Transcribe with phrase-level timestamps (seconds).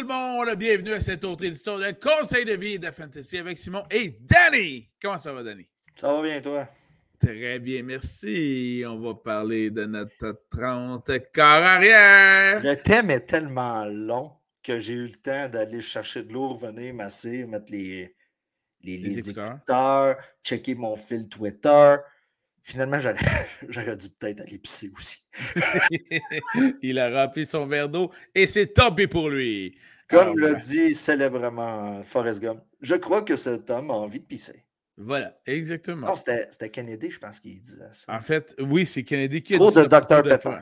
[0.00, 3.58] Tout le monde, bienvenue à cette autre édition de Conseil de vie de Fantasy avec
[3.58, 4.88] Simon et Danny.
[5.02, 5.66] Comment ça va, Danny?
[5.94, 6.66] Ça va bien, toi?
[7.18, 8.82] Très bien, merci.
[8.86, 11.04] On va parler de notre 30
[11.34, 12.62] corps arrière.
[12.62, 14.32] Le thème est tellement long
[14.62, 18.16] que j'ai eu le temps d'aller chercher de l'eau, revenir, masser, mettre les,
[18.82, 21.96] les, les, écouteurs, checker mon fil Twitter.
[22.62, 25.18] Finalement, j'aurais dû peut-être aller pisser aussi.
[26.82, 29.76] Il a rempli son verre d'eau et c'est tombé pour lui.
[30.10, 34.64] Comme l'a dit célèbrement Forrest Gump, je crois que cet homme a envie de pisser.
[34.96, 36.06] Voilà, exactement.
[36.06, 38.14] Non, c'était Kennedy, je pense qu'il disait ça.
[38.14, 40.58] En fait, oui, c'est Kennedy qui a Trop de Dr Pepper.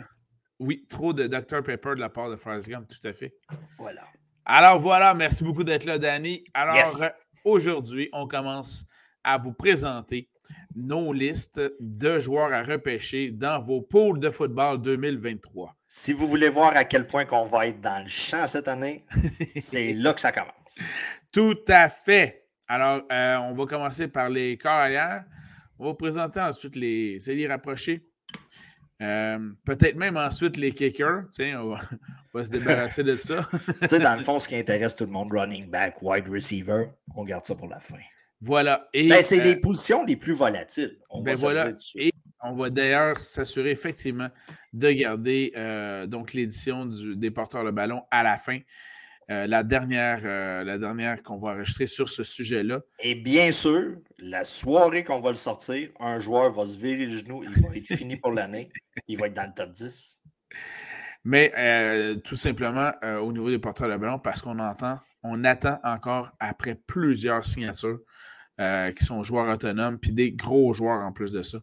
[0.60, 3.34] Oui, trop de Dr Pepper de la part de Forrest Gump, tout à fait.
[3.78, 4.02] Voilà.
[4.44, 6.44] Alors voilà, merci beaucoup d'être là, Danny.
[6.54, 7.08] Alors euh,
[7.44, 8.84] aujourd'hui, on commence
[9.24, 10.28] à vous présenter
[10.74, 15.74] nos listes de joueurs à repêcher dans vos pôles de football 2023.
[15.86, 19.04] Si vous voulez voir à quel point qu'on va être dans le champ cette année,
[19.56, 20.78] c'est là que ça commence.
[21.32, 22.44] Tout à fait.
[22.68, 25.24] Alors, euh, on va commencer par les carrières.
[25.78, 28.04] On va présenter ensuite les alliés rapprochés.
[29.00, 31.24] Euh, peut-être même ensuite les kickers.
[31.30, 31.76] Tiens, on
[32.34, 33.46] va, se débarrasser de ça.
[33.82, 36.86] tu sais, dans le fond, ce qui intéresse tout le monde, running back, wide receiver,
[37.14, 37.96] on garde ça pour la fin.
[38.40, 38.88] Voilà.
[38.94, 40.98] Ben, c'est les euh, positions les plus volatiles.
[41.10, 41.70] On ben voilà.
[41.96, 44.28] Et on va d'ailleurs s'assurer effectivement
[44.72, 48.60] de garder euh, donc l'édition des porteurs de ballon à la fin.
[49.30, 50.22] Euh, la dernière,
[50.64, 52.80] la dernière qu'on va enregistrer sur ce sujet-là.
[53.00, 57.18] Et bien sûr, la soirée qu'on va le sortir, un joueur va se virer le
[57.18, 58.70] genou, il va être fini pour l'année,
[59.06, 60.22] il va être dans le top 10.
[61.24, 61.52] Mais
[62.24, 66.76] tout simplement au niveau des porteurs de ballon, parce qu'on entend, on attend encore après
[66.86, 67.98] plusieurs signatures
[68.60, 71.58] euh, qui sont joueurs autonomes, puis des gros joueurs en plus de ça.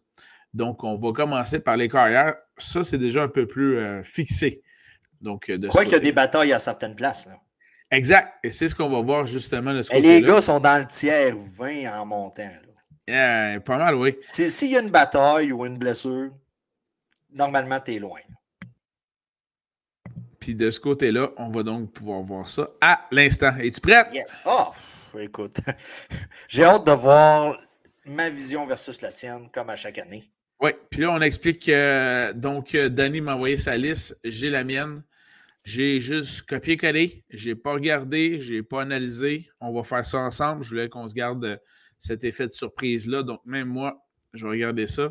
[0.54, 2.36] Donc, on va commencer par les carrières.
[2.56, 4.62] Ça, c'est déjà un peu plus euh, fixé.
[5.20, 7.26] Donc, de Quoi qu'il y a des batailles à certaines places.
[7.26, 7.34] Là.
[7.90, 8.32] Exact.
[8.42, 10.86] Et c'est ce qu'on va voir justement de ce Et les gars sont dans le
[10.86, 12.50] tiers 20 en montant.
[13.06, 13.60] Là.
[13.60, 14.16] pas mal, oui.
[14.20, 16.30] S'il y a une bataille ou une blessure,
[17.32, 18.20] normalement, tu es loin.
[20.40, 23.54] Puis de ce côté-là, on va donc pouvoir voir ça à l'instant.
[23.58, 24.06] Es-tu prête?
[24.12, 24.42] Yes.
[24.46, 24.70] Oh!
[25.18, 25.58] Écoute,
[26.48, 27.58] j'ai hâte de voir
[28.04, 30.30] ma vision versus la tienne, comme à chaque année.
[30.60, 35.02] Oui, puis là, on explique que donc Danny m'a envoyé sa liste, j'ai la mienne.
[35.66, 39.50] J'ai juste copié-collé, j'ai pas regardé, j'ai pas analysé.
[39.60, 40.62] On va faire ça ensemble.
[40.62, 41.60] Je voulais qu'on se garde
[41.98, 43.24] cet effet de surprise-là.
[43.24, 45.10] Donc, même moi, je vais regarder ça.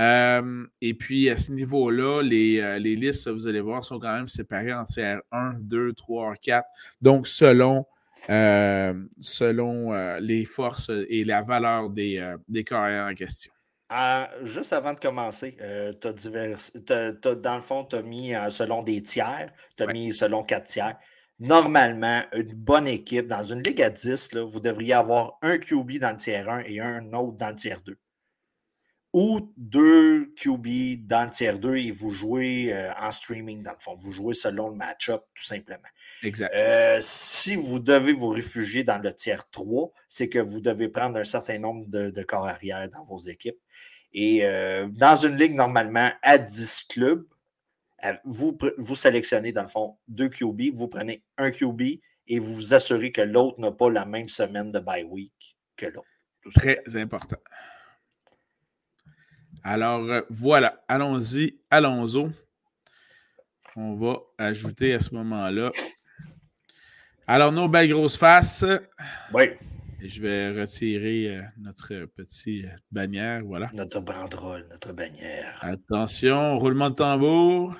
[0.00, 4.26] Euh, et puis, à ce niveau-là, euh, les, listes, vous allez voir, sont quand même
[4.26, 6.66] séparées en tiers 1, 2, 3, 4.
[7.00, 7.86] Donc, selon
[8.30, 13.52] euh, selon euh, les forces et la valeur des, euh, des carrières en question.
[14.42, 19.86] Juste avant de commencer, dans le fond, tu as mis selon des tiers, tu as
[19.86, 20.98] mis selon quatre tiers.
[21.40, 26.10] Normalement, une bonne équipe, dans une ligue à 10, vous devriez avoir un QB dans
[26.10, 27.96] le tiers 1 et un autre dans le tiers 2
[29.12, 33.78] ou deux QB dans le tiers 2 et vous jouez euh, en streaming, dans le
[33.78, 33.94] fond.
[33.94, 35.88] Vous jouez selon le match-up, tout simplement.
[36.22, 36.54] Exact.
[36.54, 41.18] Euh, si vous devez vous réfugier dans le tiers 3, c'est que vous devez prendre
[41.18, 43.58] un certain nombre de, corps arrière dans vos équipes.
[44.12, 47.26] Et euh, dans une ligue, normalement, à 10 clubs,
[48.24, 51.82] vous, vous sélectionnez, dans le fond, deux QB, vous prenez un QB
[52.28, 55.86] et vous vous assurez que l'autre n'a pas la même semaine de bye week que
[55.86, 56.06] l'autre.
[56.54, 57.36] Très important.
[59.62, 62.30] Alors, euh, voilà, allons-y, allons-y.
[63.76, 65.70] On va ajouter à ce moment-là.
[67.26, 68.64] Alors, nos belles grosses faces.
[69.32, 69.50] Oui.
[70.00, 73.68] je vais retirer euh, notre petit euh, bannière, voilà.
[73.74, 75.58] Notre banderole, notre bannière.
[75.60, 77.76] Attention, roulement de tambour.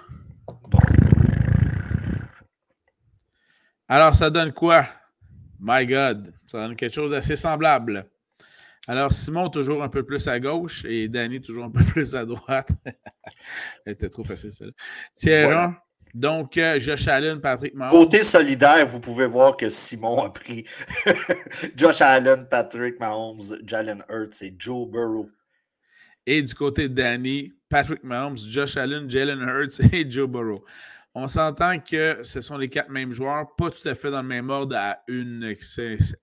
[3.89, 4.87] Alors, ça donne quoi?
[5.61, 8.07] My God, ça donne quelque chose d'assez semblable.
[8.91, 12.25] Alors, Simon, toujours un peu plus à gauche et Danny, toujours un peu plus à
[12.25, 12.71] droite.
[13.85, 14.73] Elle était trop facile, celle-là.
[15.15, 15.75] Thierry,
[16.15, 17.91] donc euh, Josh Allen, Patrick Mahomes.
[17.91, 20.65] Côté solidaire, vous pouvez voir que Simon a pris
[21.77, 25.29] Josh Allen, Patrick Mahomes, Jalen Hurts et Joe Burrow.
[26.25, 30.65] Et du côté de Danny, Patrick Mahomes, Josh Allen, Jalen Hurts et Joe Burrow.
[31.15, 34.29] On s'entend que ce sont les quatre mêmes joueurs, pas tout à fait dans le
[34.29, 35.55] même ordre à une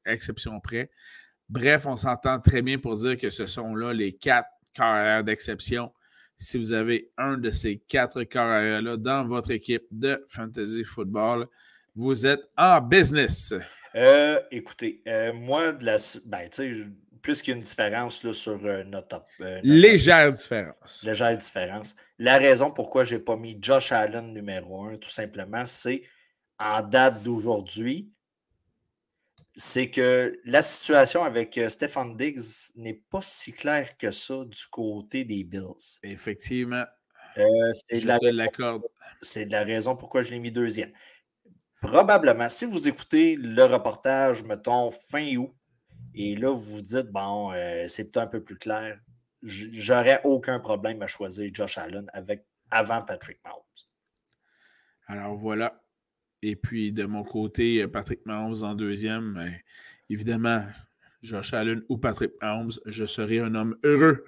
[0.06, 0.90] exception près.
[1.50, 5.92] Bref, on s'entend très bien pour dire que ce sont là les quatre carrières d'exception.
[6.38, 11.48] Si vous avez un de ces quatre carrières-là dans votre équipe de fantasy football,
[11.96, 13.54] vous êtes en business.
[13.96, 15.96] Euh, écoutez, euh, moi, de la,
[16.26, 16.50] ben,
[17.22, 19.26] puisqu'il y a une différence là, sur euh, notre top.
[19.64, 21.04] légère différence.
[21.06, 21.96] Légère différence.
[22.20, 26.04] La raison pourquoi je n'ai pas mis Josh Allen numéro un, tout simplement, c'est
[26.60, 28.12] en date d'aujourd'hui,
[29.56, 34.66] c'est que la situation avec euh, Stefan Diggs n'est pas si claire que ça du
[34.70, 36.00] côté des Bills.
[36.04, 36.86] Effectivement.
[37.38, 40.92] Euh, c'est de, la raison pourquoi je l'ai mis deuxième.
[41.82, 45.54] Probablement, si vous écoutez le reportage, mettons, fin août,
[46.14, 48.98] et là, vous vous dites, bon, euh, c'est peut-être un peu plus clair,
[49.44, 53.62] j'aurais aucun problème à choisir Josh Allen avec, avant Patrick Mahomes.
[55.08, 55.85] Alors voilà.
[56.42, 59.34] Et puis, de mon côté, Patrick Mahomes en deuxième.
[59.34, 59.54] Ben,
[60.10, 60.64] évidemment,
[61.22, 64.26] Josh Allen ou Patrick Mahomes, je serais un homme heureux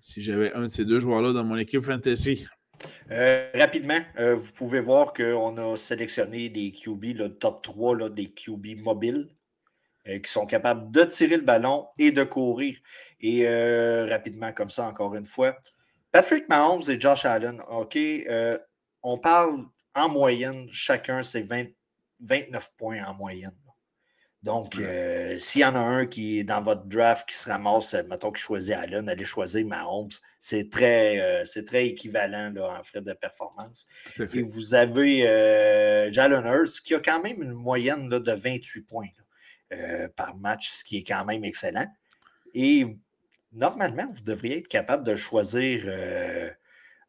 [0.00, 2.46] si j'avais un de ces deux joueurs-là dans mon équipe fantasy.
[3.10, 8.08] Euh, rapidement, euh, vous pouvez voir qu'on a sélectionné des QB, le top 3 là,
[8.08, 9.28] des QB mobiles
[10.08, 12.76] euh, qui sont capables de tirer le ballon et de courir.
[13.20, 13.46] Et
[14.08, 15.56] rapidement, comme ça, encore une fois,
[16.10, 17.96] Patrick Mahomes et Josh Allen, OK,
[19.04, 19.64] on parle
[19.94, 21.46] en moyenne, chacun, c'est
[22.20, 23.52] 29 points en moyenne.
[24.42, 27.94] Donc, euh, s'il y en a un qui est dans votre draft qui se ramasse,
[27.94, 30.10] euh, mettons qu'il choisit Allen, allez choisir Mahomes.
[30.40, 33.86] C'est très, euh, c'est très équivalent là, en frais de performance.
[34.18, 39.08] Et vous avez Jalen Hurts qui a quand même une moyenne là, de 28 points
[40.16, 41.86] par match, ce qui est quand même excellent.
[42.52, 42.84] Et
[43.52, 45.86] normalement, vous devriez être capable de choisir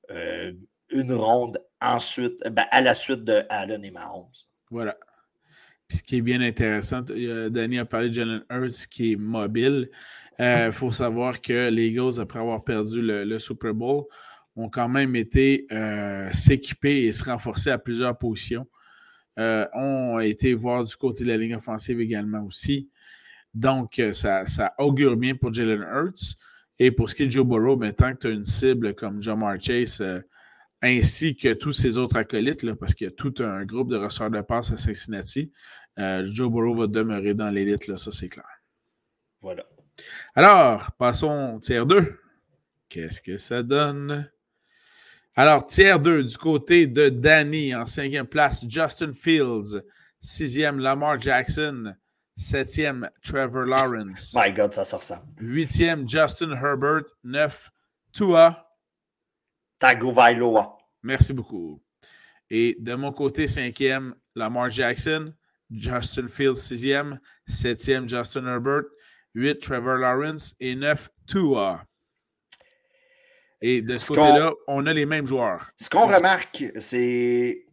[0.10, 4.26] une ronde ensuite, ben, à la suite de Allen et Mahomes.
[4.72, 4.98] Voilà.
[5.88, 9.90] Puis ce qui est bien intéressant, Danny a parlé de Jalen Hurts qui est mobile.
[10.40, 14.06] Il euh, faut savoir que les Eagles, après avoir perdu le, Super Bowl,
[14.56, 18.68] ont quand même été euh, s'équiper et se renforcer à plusieurs positions.
[19.40, 22.90] Euh, ont été voir du côté de la ligne offensive également aussi.
[23.54, 26.38] Donc, ça, ça augure bien pour Jalen Hurts.
[26.80, 28.96] Et pour ce qui est de Joe Burrow, ben, tant que tu as une cible
[28.96, 30.02] comme Jamar Chase,
[30.84, 33.98] ainsi que tous ses autres acolytes, là, parce qu'il y a tout un groupe de
[33.98, 35.52] ressorts de passe à Cincinnati.
[35.98, 38.46] Euh, Joe Burrow va demeurer dans l'élite, là, ça c'est clair.
[39.42, 39.66] Voilà.
[40.36, 42.20] Alors, passons au tiers 2.
[42.90, 44.30] Qu'est-ce que ça donne?
[45.36, 49.82] Alors, tiers 2, du côté de Danny, en cinquième place, Justin Fields.
[50.20, 51.96] Sixième, Lamar Jackson.
[52.36, 54.34] Septième, Trevor Lawrence.
[54.36, 55.24] My God, ça sort ça.
[55.38, 57.06] Huitième, Justin Herbert.
[57.24, 57.72] Neuf,
[58.12, 58.68] Tua.
[59.84, 60.78] Tagovailoa.
[61.04, 61.84] Merci beaucoup.
[62.50, 65.34] Et de mon côté, cinquième, Lamar Jackson.
[65.70, 67.20] Justin Fields, sixième.
[67.46, 68.84] Septième, Justin Herbert.
[69.36, 70.56] Huit, Trevor Lawrence.
[70.62, 71.84] Et neuf, Tua.
[73.60, 75.70] Et de ce, côté-là, on a les mêmes joueurs.
[75.76, 77.66] Ce qu'on remarque, c'est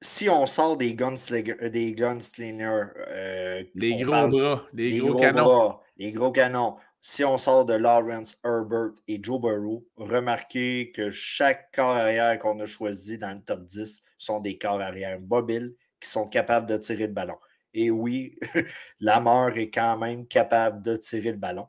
[0.00, 5.78] si on sort des gunslingers, des gunslingers euh, les gros bras, les, gros, canons.
[5.96, 6.76] les gros canons,
[7.08, 12.58] si on sort de Lawrence, Herbert et Joe Burrow, remarquez que chaque corps arrière qu'on
[12.58, 16.76] a choisi dans le top 10 sont des corps arrière mobiles qui sont capables de
[16.76, 17.36] tirer le ballon.
[17.74, 18.36] Et oui,
[19.00, 21.68] Lamar est quand même capable de tirer le ballon.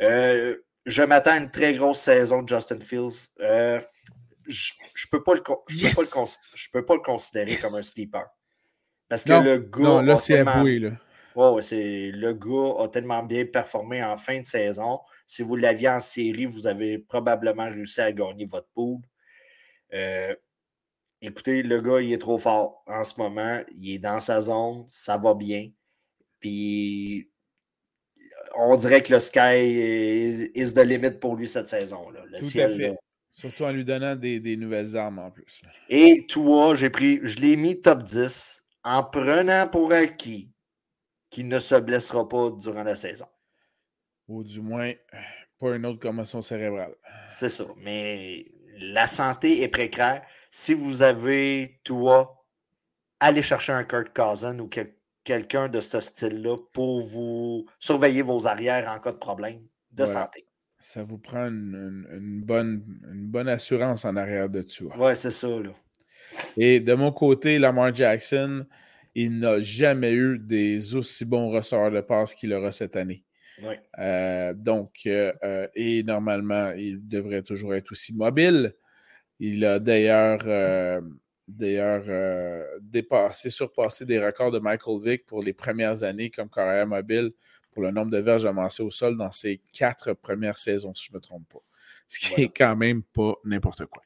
[0.00, 0.56] Euh,
[0.86, 3.30] je m'attends à une très grosse saison de Justin Fields.
[3.40, 3.80] Euh,
[4.46, 8.26] je ne peux, pas le, peux, pas le considérer comme un sleeper.
[9.08, 9.80] Parce que le gars.
[9.80, 10.62] Non, là, c'est là.
[11.40, 14.98] Oh, c'est, le gars a tellement bien performé en fin de saison.
[15.24, 18.98] Si vous l'aviez en série, vous avez probablement réussi à gagner votre pool.
[19.94, 20.34] Euh,
[21.22, 23.62] écoutez, le gars, il est trop fort en ce moment.
[23.72, 25.70] Il est dans sa zone, ça va bien.
[26.40, 27.30] Puis
[28.56, 31.72] on dirait que le sky is, the limit pour lui cette.
[31.72, 32.98] Le ciel,
[33.30, 35.62] Surtout en lui donnant des, des, nouvelles armes en plus.
[35.88, 40.50] Et toi, j'ai pris, je l'ai mis top 10 en prenant pour acquis
[41.30, 43.26] qui ne se blessera pas durant la saison.
[44.28, 44.92] Ou du moins,
[45.58, 46.94] pas une autre commotion cérébrale.
[47.26, 47.64] C'est ça.
[47.78, 48.46] Mais
[48.78, 50.22] la santé est précaire.
[50.50, 52.44] Si vous avez, toi,
[53.20, 54.70] allez chercher un Kurt Cousin ou
[55.24, 59.60] quelqu'un de ce style-là pour vous surveiller vos arrières en cas de problème
[59.92, 60.46] de santé.
[60.80, 64.94] Ça vous prend une, bonne, une bonne assurance en arrière de toi.
[64.96, 65.48] Oui, c'est ça.
[65.48, 65.70] Là.
[66.56, 68.64] Et de mon côté, Lamar Jackson,
[69.20, 73.24] il n'a jamais eu des aussi bons ressorts de passe qu'il aura cette année.
[73.98, 78.76] Euh, donc, euh, euh, et normalement, il devrait toujours être aussi mobile.
[79.40, 81.02] Il a d'ailleurs
[82.80, 87.32] dépassé, surpassé des records de Michael Vick pour les premières années comme carrière mobile
[87.72, 91.12] pour le nombre de verges amassés au sol dans ses quatre premières saisons, si je
[91.12, 91.62] ne me trompe pas.
[92.06, 94.02] Ce qui est quand même pas n'importe quoi.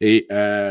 [0.00, 0.26] Et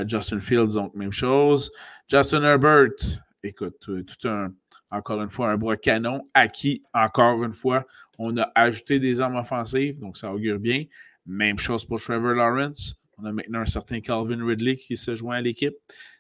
[0.08, 1.72] Justin Fields, donc, même chose.
[2.08, 4.54] Justin Herbert, écoute, tout un,
[4.92, 7.86] encore une fois, un bras canon à qui, encore une fois,
[8.18, 10.86] on a ajouté des armes offensives, donc ça augure bien.
[11.26, 12.96] Même chose pour Trevor Lawrence.
[13.18, 15.76] On a maintenant un certain Calvin Ridley qui se joint à l'équipe.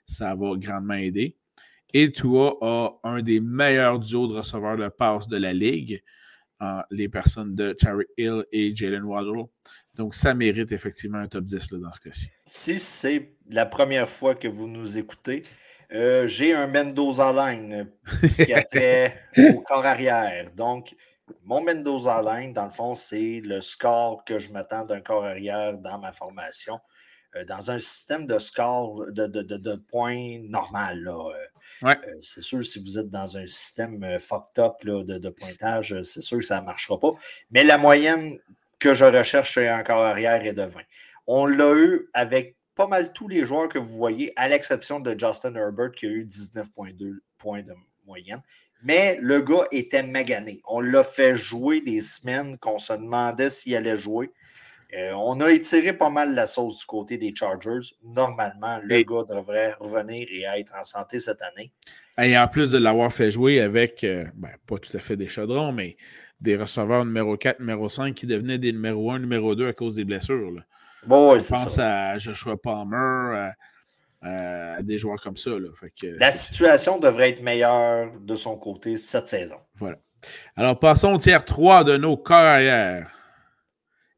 [0.05, 1.35] Ça va grandement aider.
[1.93, 6.03] Et Tua a un des meilleurs duos de receveurs de passe de la ligue,
[6.91, 9.45] les personnes de Terry Hill et Jalen Waddle.
[9.93, 12.29] Donc, ça mérite effectivement un top 10 dans ce cas-ci.
[12.45, 15.43] Si c'est la première fois que vous nous écoutez,
[15.95, 17.89] euh, j'ai un Mendoza line
[18.45, 20.51] qui a trait au corps arrière.
[20.51, 20.93] Donc,
[21.43, 25.77] mon Mendoza line, dans le fond, c'est le score que je m'attends d'un corps arrière
[25.77, 26.79] dans ma formation.
[27.35, 31.01] Euh, dans un système de score de, points normal.
[31.01, 31.31] Là.
[31.83, 36.39] Euh, c'est sûr, si vous êtes dans un système fucked up de, pointage, c'est sûr
[36.39, 37.11] que ça ne marchera pas.
[37.51, 38.37] Mais la moyenne
[38.79, 40.81] que je recherche chez un corps arrière est de 20.
[41.27, 45.15] On l'a eu avec pas mal tous les joueurs que vous voyez, à l'exception de
[45.17, 47.73] Justin Herbert qui a eu 19,2 points de
[48.05, 48.41] moyenne.
[48.83, 50.61] Mais le gars était magané.
[50.67, 54.31] On l'a fait jouer des semaines qu'on se demandait s'il allait jouer.
[54.95, 57.95] Euh, on a étiré pas mal la sauce du côté des Chargers.
[58.03, 61.71] Normalement, le gars devrait revenir et être en santé cette année.
[62.21, 65.27] Et en plus de l'avoir fait jouer avec, euh, ben, pas tout à fait des
[65.27, 65.97] chaudrons, mais
[66.39, 69.95] des receveurs numéro 4, numéro 5 qui devenaient des numéro 1, numéro 2 à cause
[69.95, 70.61] des blessures.
[71.07, 73.51] Bon, Je pense à Joshua Palmer,
[74.21, 75.51] à, des joueurs comme ça.
[76.19, 79.57] La situation devrait être meilleure de son côté cette saison.
[79.75, 79.97] Voilà.
[80.55, 83.11] Alors, passons au tiers 3 de nos carrières.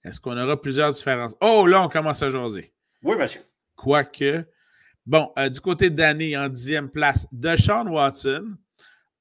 [0.04, 1.34] Est-ce qu'on aura plusieurs différences?
[1.42, 2.72] Oh, là, on commence à jaser.
[3.04, 3.42] Oui, monsieur.
[3.76, 4.42] Quoique.
[5.06, 8.56] Bon, euh, du côté de Danny, en dixième place, Deshaun Watson.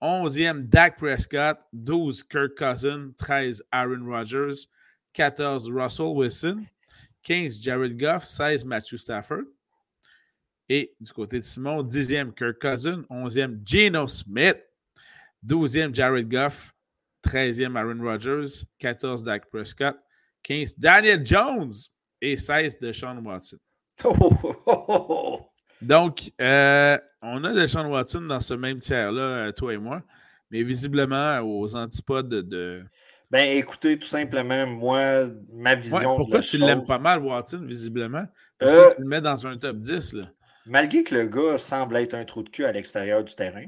[0.00, 1.58] 11e, Dak Prescott.
[1.72, 3.10] 12, Kirk Cousin.
[3.18, 4.68] 13, Aaron Rodgers.
[5.12, 6.58] 14, Russell Wilson.
[7.26, 8.24] 15, Jared Goff.
[8.24, 9.44] 16, Matthew Stafford.
[10.68, 13.04] Et du côté de Simon, 10e, Kirk Cousin.
[13.10, 14.58] 11e, Geno Smith.
[15.44, 16.72] 12e, Jared Goff.
[17.26, 18.64] 13e, Aaron Rodgers.
[18.78, 19.96] 14, Dak Prescott.
[20.44, 21.72] 15, Daniel Jones.
[22.22, 23.58] Et 16, Deshaun Watson.
[25.82, 30.02] Donc, euh, on a Deshaun Watson dans ce même tiers-là, euh, toi et moi,
[30.50, 32.84] mais visiblement aux antipodes de.
[33.30, 36.16] Ben, écoutez, tout simplement, moi, ma vision.
[36.16, 38.24] pourquoi tu l'aimes pas mal, Watson, visiblement?
[38.58, 40.24] Parce que euh, tu le mets dans un top 10, là.
[40.68, 43.66] Malgré que le gars semble être un trou de cul à l'extérieur du terrain,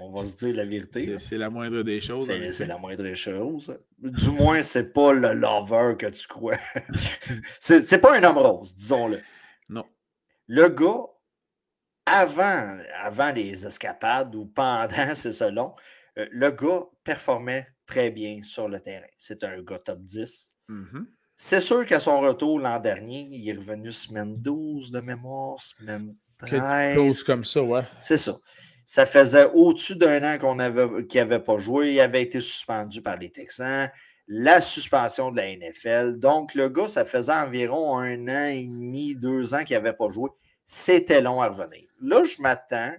[0.00, 1.16] on, va se dire la vérité.
[1.18, 2.26] C'est la moindre des choses.
[2.50, 3.76] C'est la moindre des choses.
[3.98, 6.56] Du moins, c'est pas le lover que tu crois.
[7.60, 9.20] c'est pas un homme rose, disons-le.
[9.68, 9.84] Non.
[10.48, 11.04] Le gars
[12.06, 15.74] avant, avant les escapades ou pendant, c'est selon,
[16.18, 19.06] euh, le gars performait très bien sur le terrain.
[19.18, 20.56] C'est un gars top 10.
[20.68, 21.04] Mm-hmm.
[21.36, 26.14] C'est sûr qu'à son retour l'an dernier, il est revenu semaine 12 de mémoire, semaine
[26.38, 26.50] 13.
[26.50, 27.84] Quelque chose comme ça, ouais.
[27.98, 28.36] C'est ça.
[28.84, 31.92] Ça faisait au-dessus d'un an qu'on avait, qu'il n'avait pas joué.
[31.92, 33.88] Il avait été suspendu par les Texans.
[34.28, 36.18] La suspension de la NFL.
[36.18, 40.10] Donc, le gars, ça faisait environ un an et demi, deux ans qu'il n'avait pas
[40.10, 40.30] joué
[40.64, 41.86] c'était long à revenir.
[42.00, 42.94] Là, je m'attends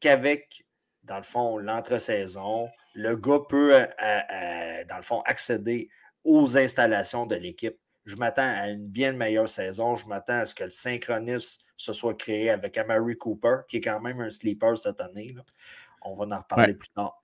[0.00, 0.66] qu'avec,
[1.02, 5.90] dans le fond, l'entre-saison, le gars peut, euh, euh, euh, dans le fond, accéder
[6.22, 7.76] aux installations de l'équipe.
[8.06, 9.96] Je m'attends à une bien meilleure saison.
[9.96, 13.80] Je m'attends à ce que le synchronisme se soit créé avec Amari Cooper, qui est
[13.80, 15.34] quand même un sleeper cette année.
[16.02, 17.22] On va en reparler plus tard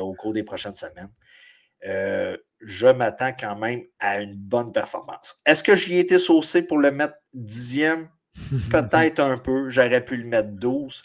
[0.00, 1.10] au cours des prochaines semaines.
[2.60, 5.40] je m'attends quand même à une bonne performance.
[5.46, 8.08] Est-ce que j'y ai été saucé pour le mettre dixième?
[8.70, 9.70] Peut-être un peu.
[9.70, 11.02] J'aurais pu le mettre 12.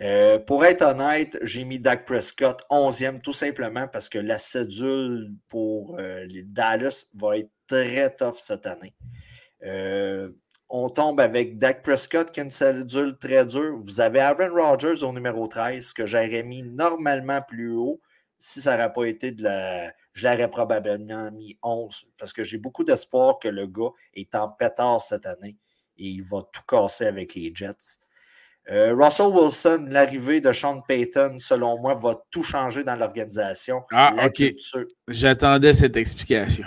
[0.00, 5.32] Euh, pour être honnête, j'ai mis Dak Prescott 11e tout simplement parce que la cédule
[5.48, 8.94] pour euh, les Dallas va être très tough cette année.
[9.62, 10.30] Euh,
[10.68, 13.78] on tombe avec Dak Prescott qui a une cédule très dure.
[13.80, 18.00] Vous avez Aaron Rodgers au numéro 13 que j'aurais mis normalement plus haut.
[18.40, 19.92] Si ça n'aurait pas été de la.
[20.12, 24.48] Je l'aurais probablement mis 11 parce que j'ai beaucoup d'espoir que le gars est en
[24.48, 25.56] pétard cette année
[25.96, 28.03] et il va tout casser avec les Jets.
[28.70, 33.82] Euh, Russell Wilson, l'arrivée de Sean Payton, selon moi, va tout changer dans l'organisation.
[33.92, 34.42] Ah, OK.
[35.08, 36.64] J'attendais cette explication.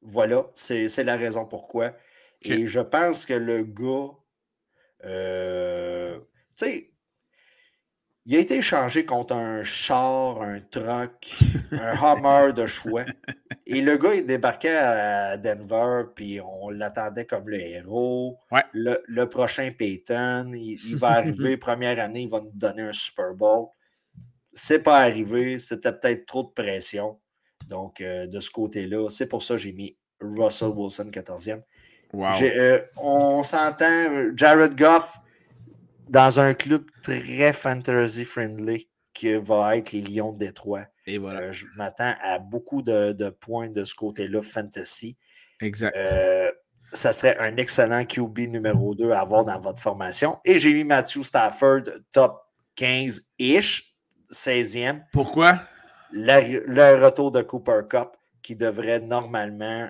[0.00, 1.92] Voilà, c'est la raison pourquoi.
[2.42, 4.10] Et je pense que le gars,
[5.04, 6.18] euh,
[6.56, 6.91] tu sais,
[8.24, 11.34] il a été échangé contre un char, un truck,
[11.72, 13.04] un Hummer de choix.
[13.66, 18.38] Et le gars, il débarquait à Denver, puis on l'attendait comme le héros.
[18.72, 23.68] Le, prochain Peyton, il, va arriver, première année, il va nous donner un Super Bowl.
[24.52, 27.18] C'est pas arrivé, c'était peut-être trop de pression.
[27.68, 31.62] Donc, euh, de ce côté-là, c'est pour ça que j'ai mis Russell Wilson 14e.
[32.14, 35.18] Euh, on s'entend, Jared Goff,
[36.08, 40.86] dans un club très fantasy friendly qui va être les Lions de Détroit.
[41.06, 41.40] Et voilà.
[41.40, 45.16] Euh, je m'attends à beaucoup de, points de ce côté-là, fantasy.
[45.60, 45.94] Exact.
[45.96, 46.50] Euh,
[46.92, 50.38] ça serait un excellent QB numéro 2 à avoir dans votre formation.
[50.44, 52.40] Et j'ai mis Matthew Stafford top
[52.76, 53.94] 15-ish,
[54.30, 55.02] 16e.
[55.12, 55.60] Pourquoi?
[56.12, 59.88] Le, retour de Cooper Cup qui devrait normalement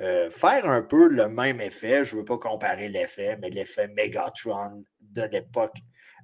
[0.00, 2.04] euh, faire un peu le même effet.
[2.04, 5.76] Je ne veux pas comparer l'effet, mais l'effet Megatron de l'époque,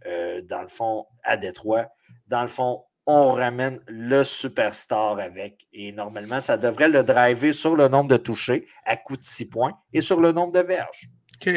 [0.06, 1.86] euh, dans le fond, à Détroit.
[2.28, 5.66] Dans le fond, on ramène le superstar avec.
[5.72, 9.48] Et normalement, ça devrait le driver sur le nombre de touchés à coup de 6
[9.48, 11.08] points et sur le nombre de verges.
[11.40, 11.50] OK.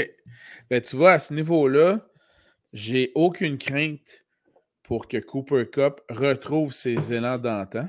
[0.70, 2.00] Ben, tu vois, à ce niveau-là,
[2.72, 4.24] j'ai aucune crainte
[4.84, 7.88] pour que Cooper Cup retrouve ses élans d'antan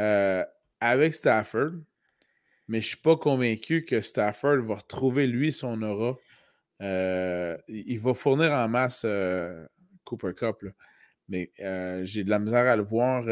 [0.00, 0.44] euh,
[0.80, 1.72] avec Stafford.
[2.68, 6.16] Mais je ne suis pas convaincu que Stafford va retrouver, lui, son aura.
[6.82, 9.66] Euh, il va fournir en masse euh,
[10.04, 10.62] Cooper Cup.
[10.62, 10.70] Là
[11.28, 13.24] mais euh, j'ai de la misère à le voir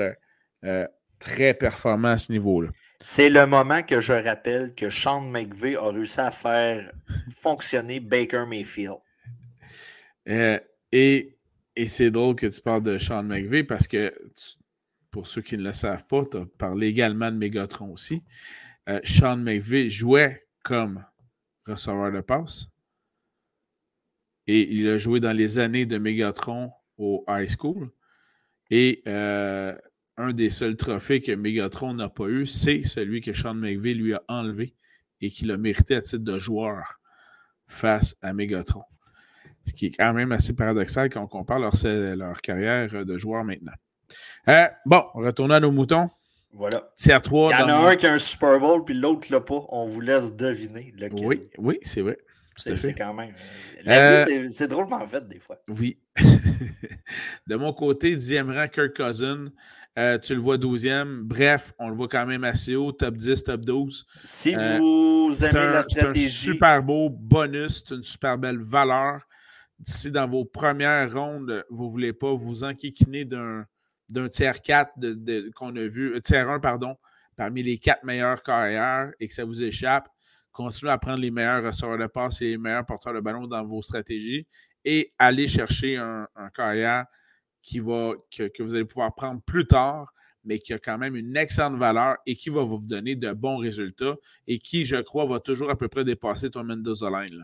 [1.21, 2.71] très performant à ce niveau-là.
[3.01, 6.93] C'est le moment que je rappelle que Sean McVay a réussi à faire
[7.31, 8.99] fonctionner Baker Mayfield.
[10.27, 11.37] et,
[11.87, 14.13] c'est drôle que tu parles de Sean McVay parce que,
[15.13, 18.25] pour ceux qui ne le savent pas, tu as parlé également de Megatron aussi.
[19.05, 21.05] Sean McVay jouait comme
[21.65, 22.74] receveur de passe.
[24.47, 27.91] Et il a joué dans les années de Megatron au high school.
[28.71, 29.75] Et euh,
[30.17, 34.15] un des seuls trophées que Megatron n'a pas eu, c'est celui que Sean McVay lui
[34.15, 34.75] a enlevé
[35.21, 37.00] et qu'il a mérité à titre de joueur
[37.67, 38.83] face à Megatron.
[39.67, 43.45] Ce qui est quand même assez paradoxal quand on compare leur, leur carrière de joueur
[43.45, 43.73] maintenant.
[44.49, 46.11] Euh, bon, retournons à nos moutons.
[46.52, 46.87] Voilà.
[46.97, 47.50] C'est 3.
[47.52, 49.65] Il y en a un qui a un Super Bowl, puis l'autre l'a pas.
[49.71, 51.26] On vous laisse deviner lequel.
[51.26, 52.19] Oui, oui, c'est vrai.
[52.56, 53.30] C'est quand même.
[53.30, 55.56] Euh, la vie, c'est drôlement fait des fois.
[55.69, 55.99] Oui.
[57.47, 59.49] de mon côté, dixième rang, Kirk Cousin.
[59.97, 61.23] Euh, tu le vois 12e.
[61.23, 64.06] Bref, on le voit quand même assez haut, top 10, top 12.
[64.25, 66.28] Si euh, vous aimez la stratégie.
[66.28, 69.21] C'est un super beau bonus, c'est une super belle valeur.
[69.86, 74.93] Si dans vos premières rondes, vous ne voulez pas vous enquiquiner d'un tiers 4
[75.54, 76.97] qu'on a vu, tiers 1, pardon,
[77.36, 80.08] parmi les quatre meilleurs carrières et que ça vous échappe,
[80.54, 83.62] continuez à prendre les meilleurs receveurs de passe et les meilleurs porteurs de ballon dans
[83.62, 84.47] vos stratégies
[84.84, 87.06] et aller chercher un, carrière
[87.60, 90.12] qui va, que, vous allez pouvoir prendre plus tard,
[90.45, 93.56] mais qui a quand même une excellente valeur et qui va vous donner de bons
[93.56, 94.14] résultats
[94.47, 97.43] et qui, je crois, va toujours à peu près dépasser ton Mendoza Line.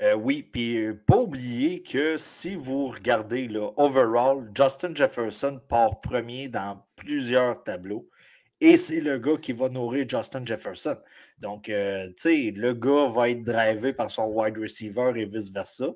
[0.00, 6.00] Euh, oui, puis euh, pas oublier que si vous regardez là, overall, Justin Jefferson part
[6.00, 8.08] premier dans plusieurs tableaux
[8.60, 10.96] et c'est le gars qui va nourrir Justin Jefferson.
[11.40, 15.90] Donc, euh, tu sais, le gars va être drivé par son wide receiver et vice-versa.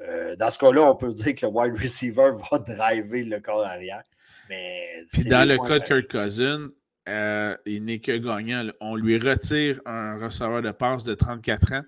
[0.00, 3.64] Euh, dans ce cas-là, on peut dire que le wide receiver va driver le corps
[3.64, 4.02] arrière.
[4.48, 6.70] Mais Puis dans le cas de Kirk Cousin,
[7.08, 8.70] euh, il n'est que gagnant.
[8.80, 11.82] On lui retire un receveur de passe de 34 ans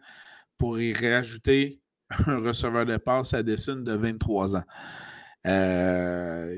[0.58, 1.80] pour y rajouter
[2.26, 4.64] un receveur de passe à Dessun de 23 ans.
[5.46, 6.56] Euh,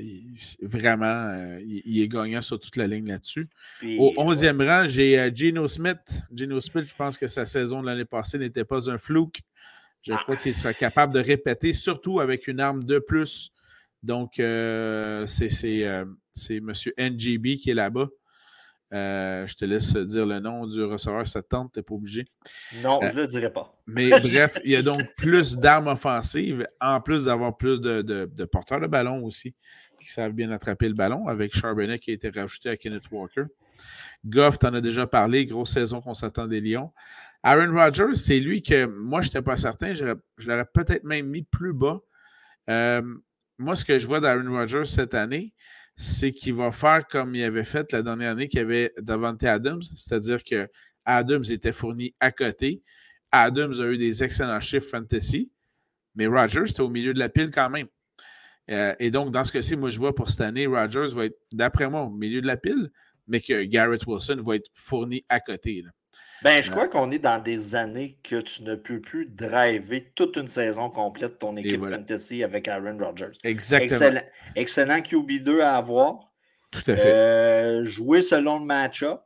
[0.61, 3.49] vraiment, euh, il, est gagnant sur toute la ligne là-dessus.
[3.97, 5.99] Au 11e rang, j'ai euh, Geno Smith.
[6.33, 9.41] Geno Smith, je pense que sa saison de l'année passée n'était pas un flouk.
[10.03, 10.19] Je ah.
[10.23, 13.51] crois qu'il sera capable de répéter, surtout avec une arme de plus.
[14.03, 16.73] Donc, c'est M.
[16.97, 18.07] NGB qui est là-bas.
[18.93, 22.23] Euh, je te laisse dire le nom du receveur, ça tente, tu n'es pas obligé.
[22.81, 23.75] Non, je ne le dirai pas.
[23.85, 28.79] Mais bref, il y a donc plus d'armes offensives, en plus d'avoir plus de, porteurs
[28.79, 29.55] de ballon aussi,
[29.99, 33.45] qui savent bien attraper le ballon, avec Charbonnet qui a été rajouté à Kenneth Walker.
[34.25, 36.91] Goff, tu en as déjà parlé, grosse saison qu'on s'attend des Lions.
[37.43, 40.05] Aaron Rodgers, c'est lui que moi, je n'étais pas certain, je,
[40.45, 41.99] l'aurais peut-être même mis plus bas.
[42.69, 43.01] Euh,
[43.57, 45.53] moi, ce que je vois d'Aaron Rodgers cette année,
[45.97, 49.81] c'est qu'il va faire comme il avait fait la dernière année qu'il avait Davante Adams,
[49.95, 50.69] c'est-à-dire que
[51.05, 52.83] Adams était fourni à côté.
[53.31, 55.51] Adams a eu des excellents chiffres fantasy,
[56.15, 57.87] mais Rogers était au milieu de la pile quand même.
[58.69, 61.39] Euh, et donc, dans ce cas-ci, moi, je vois pour cette année, Rogers va être,
[61.51, 62.91] d'après moi, au milieu de la pile,
[63.27, 65.83] mais que Garrett Wilson va être fourni à côté.
[66.43, 70.37] Ben, je crois qu'on est dans des années que tu ne peux plus driver toute
[70.37, 73.31] une saison complète ton équipe fantasy avec Aaron Rodgers.
[73.43, 74.21] Exactement.
[74.55, 76.31] Excellent, QB2 à avoir.
[76.71, 77.13] Tout à fait.
[77.13, 79.21] Euh, jouer selon le match-up.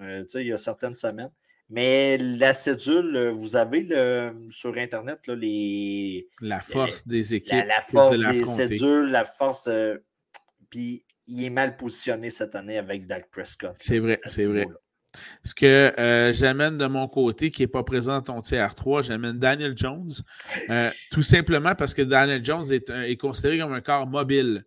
[0.00, 1.30] Euh, il y a certaines semaines.
[1.68, 6.28] Mais la cédule, vous avez le, sur Internet là, les.
[6.40, 7.64] La force des équipes.
[7.66, 9.66] La, force des cédules, la force.
[9.66, 9.96] Euh,
[10.70, 13.74] puis il est mal positionné cette année avec Dak Prescott.
[13.80, 14.66] C'est vrai, c'est vrai.
[15.44, 19.38] Ce que euh, j'amène de mon côté, qui n'est pas présent dans ton TR3, j'amène
[19.38, 20.10] Daniel Jones.
[20.70, 24.64] Euh, tout simplement parce que Daniel Jones est, considéré comme un corps mobile.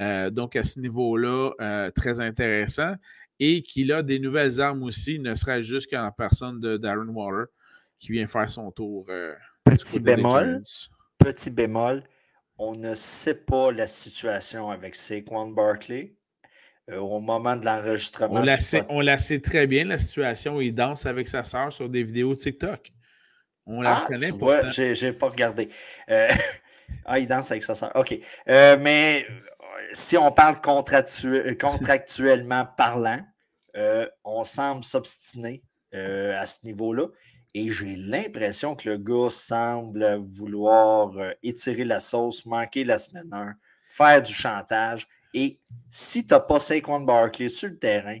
[0.00, 2.94] Euh, donc, à ce niveau-là, très intéressant.
[3.38, 7.44] Et qu'il a des nouvelles armes aussi, ne serait-ce juste qu'en personne de Darren Waller,
[7.98, 9.06] qui vient faire son tour.
[9.64, 10.62] petit bémol.
[11.18, 12.02] Petit bémol.
[12.58, 16.15] on ne sait pas la situation avec Saquon Barkley.
[16.88, 18.40] Euh, au moment de l'enregistrement.
[18.40, 20.60] On, la sait, on la sait très bien, la situation.
[20.60, 22.92] Il danse avec sa sœur sur des vidéos TikTok.
[23.66, 24.68] On la ah, connaît pas.
[24.68, 25.68] J'ai pas regardé.
[26.08, 26.28] Euh,
[27.04, 27.90] ah, il danse avec sa sœur.
[27.96, 28.16] OK.
[28.48, 29.26] Euh, mais
[29.92, 33.20] si on parle contractuellement parlant,
[34.24, 37.08] on semble s'obstiner à ce niveau-là.
[37.54, 41.10] Et j'ai l'impression que le gars semble vouloir
[41.42, 43.56] étirer la sauce, manquer la semaine 1,
[43.88, 45.08] faire du chantage.
[45.38, 48.16] Et si tu n'as pas Saquon Barkley sur le terrain,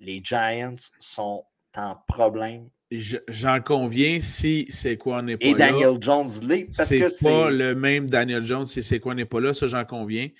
[0.00, 1.44] les Giants sont
[1.76, 2.70] en problème.
[2.90, 5.50] J'en conviens si Saquon n'est pas là.
[5.50, 6.68] Et Daniel Jones l'est.
[6.72, 10.30] C'est pas le même Daniel Jones si Saquon n'est pas là, ça j'en conviens.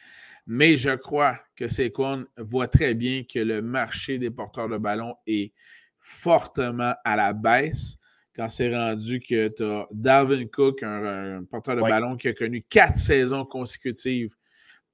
[0.46, 5.16] Mais je crois que Saquon voit très bien que le marché des porteurs de ballon
[5.26, 5.52] est
[5.98, 7.98] fortement à la baisse
[8.34, 12.62] quand c'est rendu que tu as Dalvin Cook, un, porteur de ballon qui a connu
[12.62, 14.34] quatre saisons consécutives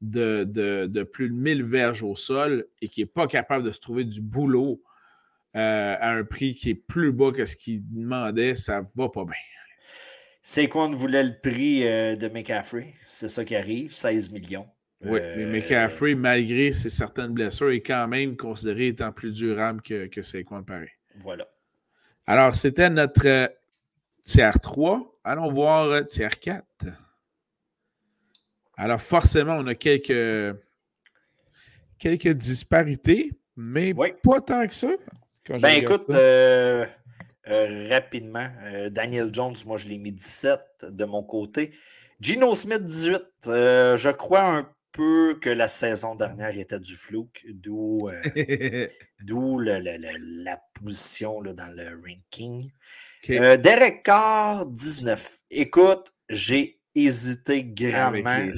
[0.02, 4.04] de, plus de 1000 verges au sol et qui n'est pas capable de se trouver
[4.04, 4.82] du boulot
[5.54, 9.24] euh, à un prix qui est plus bas que ce qu'il demandait, ça va pas
[9.24, 9.34] bien.
[10.42, 12.94] C'est voulait le prix euh, de McCaffrey?
[13.08, 14.66] C'est ça qui arrive, 16 millions.
[15.02, 19.82] Oui, mais euh, McCaffrey, malgré ses certaines blessures, est quand même considéré étant plus durable
[19.82, 20.90] que, que Saquon pareil.
[21.16, 21.46] Voilà.
[22.26, 23.52] Alors, c'était notre
[24.24, 25.20] tiers 3.
[25.24, 26.64] Allons voir tiers 4.
[28.76, 30.56] Alors, forcément, on a quelques,
[31.98, 34.88] quelques disparités, mais pas tant que ça.
[35.48, 36.86] Ben écoute, euh,
[37.48, 41.72] euh, rapidement, euh, Daniel Jones, moi je l'ai mis 17 de mon côté.
[42.20, 43.22] Gino Smith, 18.
[43.44, 48.08] je crois un peu que la saison dernière était du flou, d'où
[49.26, 52.70] la position là, dans le ranking.
[53.26, 55.40] Derek Carr, 19.
[55.50, 58.48] Écoute, j'ai hésité grandement.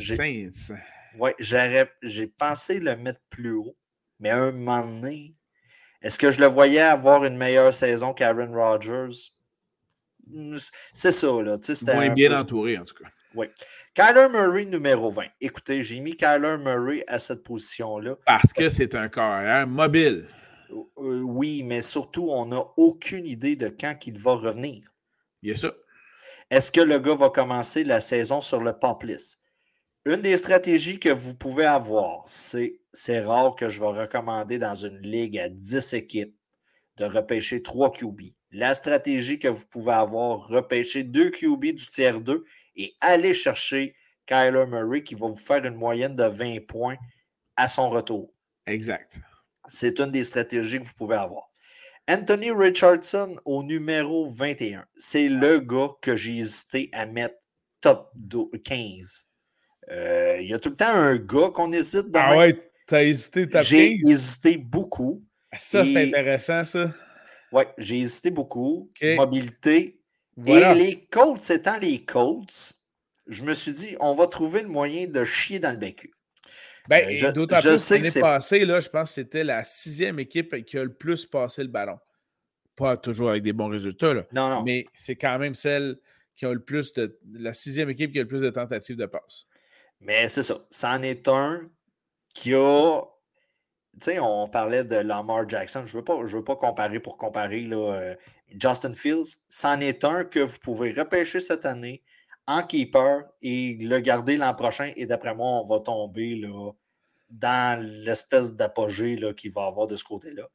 [1.19, 3.77] Oui, j'ai pensé le mettre plus haut,
[4.19, 5.35] mais à un moment donné,
[6.03, 9.33] est-ce que je le voyais avoir une meilleure saison qu'Aaron Rodgers?
[10.93, 11.57] C'est ça, là.
[11.95, 13.09] Moins bien entouré, en tout cas.
[13.35, 13.47] Oui.
[13.95, 15.25] Kyler Murray, numéro 20.
[15.41, 18.17] Écoutez, j'ai mis Kyler Murray à cette position-là.
[18.25, 20.27] Parce que c'est un carrière mobile.
[20.71, 24.83] Euh, oui, mais surtout, on n'a aucune idée de quand il va revenir.
[25.43, 25.73] Il y a ça.
[26.55, 29.41] Est-ce que le gars va commencer la saison sur le pop list?
[30.05, 34.77] Une des stratégies que vous pouvez avoir, c'est c'est rare que je vais recommander dans
[34.77, 36.37] une ligue à 10 équipes
[36.97, 38.21] de repêcher 3 QB.
[38.53, 42.45] La stratégie que vous pouvez avoir, repêcher 2 QB du tiers 2
[42.77, 46.99] et aller chercher Kyler Murray qui va vous faire une moyenne de 20 points
[47.57, 48.33] à son retour.
[48.67, 49.19] Exact.
[49.67, 51.51] C'est une des stratégies que vous pouvez avoir.
[52.09, 54.85] Anthony Richardson au numéro 21.
[54.95, 57.37] C'est le gars que j'ai hésité à mettre
[57.81, 58.13] top
[58.65, 59.27] 15.
[59.91, 63.03] Euh, il y a tout le temps un gars qu'on hésite dans Ah ouais, t'as
[63.03, 65.23] hésité top J'ai hésité beaucoup.
[65.51, 66.93] Ah, ça, c'est intéressant, ça.
[67.53, 68.91] Ouais, j'ai hésité beaucoup.
[69.03, 70.01] Mobilité.
[70.47, 72.75] Et les Colts étant les Colts,
[73.29, 76.13] je me suis dit, on va trouver le moyen de chier dans le bécu.
[76.89, 80.79] Ben, euh, d'autant plus l'année passée, là, je pense que c'était la sixième équipe qui
[80.79, 81.99] a le plus passé le ballon.
[82.77, 84.63] Pas toujours avec des bons résultats, là, non, non.
[84.65, 85.97] mais c'est quand même celle
[86.37, 87.19] qui a le plus de.
[87.33, 89.47] La sixième équipe qui a le plus de tentatives de passe.
[90.01, 90.59] Mais c'est ça.
[90.71, 91.63] C'en est un
[92.35, 93.01] qui a.
[93.95, 95.85] Tu sais, on parlait de Lamar Jackson.
[95.87, 98.15] Je ne veux, pas, veux pas comparer pour comparer là, euh,
[98.61, 99.37] Justin Fields.
[99.49, 102.03] C'en est un que vous pouvez repêcher cette année
[102.47, 104.93] en keeper et le garder l'an prochain.
[104.97, 106.71] Et d'après moi, on va tomber là,
[107.31, 110.49] dans l'espèce d'apogée qu'il va avoir de ce côté-là.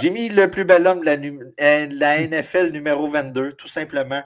[0.00, 4.22] J'ai mis le plus bel homme de la, euh, NFL numéro 22, tout simplement.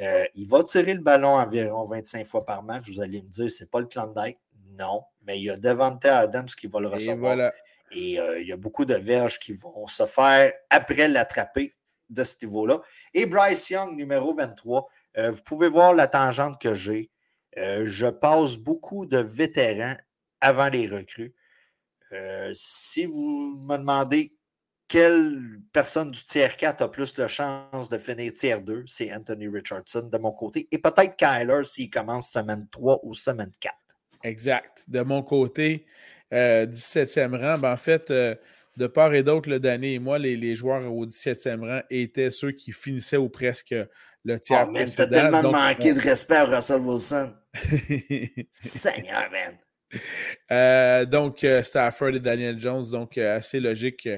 [0.00, 2.84] Euh, il va tirer le ballon environ 25 fois par match.
[2.88, 4.38] Vous allez me dire, c'est pas le Klondike.
[4.78, 7.52] Non, mais il y a Devante Adams qui va le recevoir.
[7.90, 11.74] Et, euh, il y a beaucoup de verges qui vont se faire après l'attraper
[12.10, 12.80] de ce niveau-là.
[13.14, 14.86] Et Bryce Young, numéro 23,
[15.18, 17.10] euh, vous pouvez voir la tangente que j'ai.
[17.58, 19.96] Euh, je passe beaucoup de vétérans
[20.40, 21.34] avant les recrues.
[22.12, 24.34] Euh, si vous me demandez
[24.88, 29.48] quelle personne du tiers 4 a plus de chance de finir tiers 2, c'est Anthony
[29.48, 30.68] Richardson de mon côté.
[30.70, 33.74] Et peut-être Kyler s'il commence semaine 3 ou semaine 4.
[34.24, 34.84] Exact.
[34.88, 35.86] De mon côté,
[36.30, 38.10] 17e rang, ben en fait,
[38.76, 42.30] de part et d'autre, le Danny et moi, les, les, joueurs au 17e rang étaient
[42.30, 43.74] ceux qui finissaient ou presque
[44.24, 47.32] le tiers oh, T'as tellement manqué de respect à Russell Wilson.
[48.50, 49.58] Seigneur, man.
[50.50, 54.08] Euh, donc, euh, Stafford et Daniel Jones, donc euh, assez logique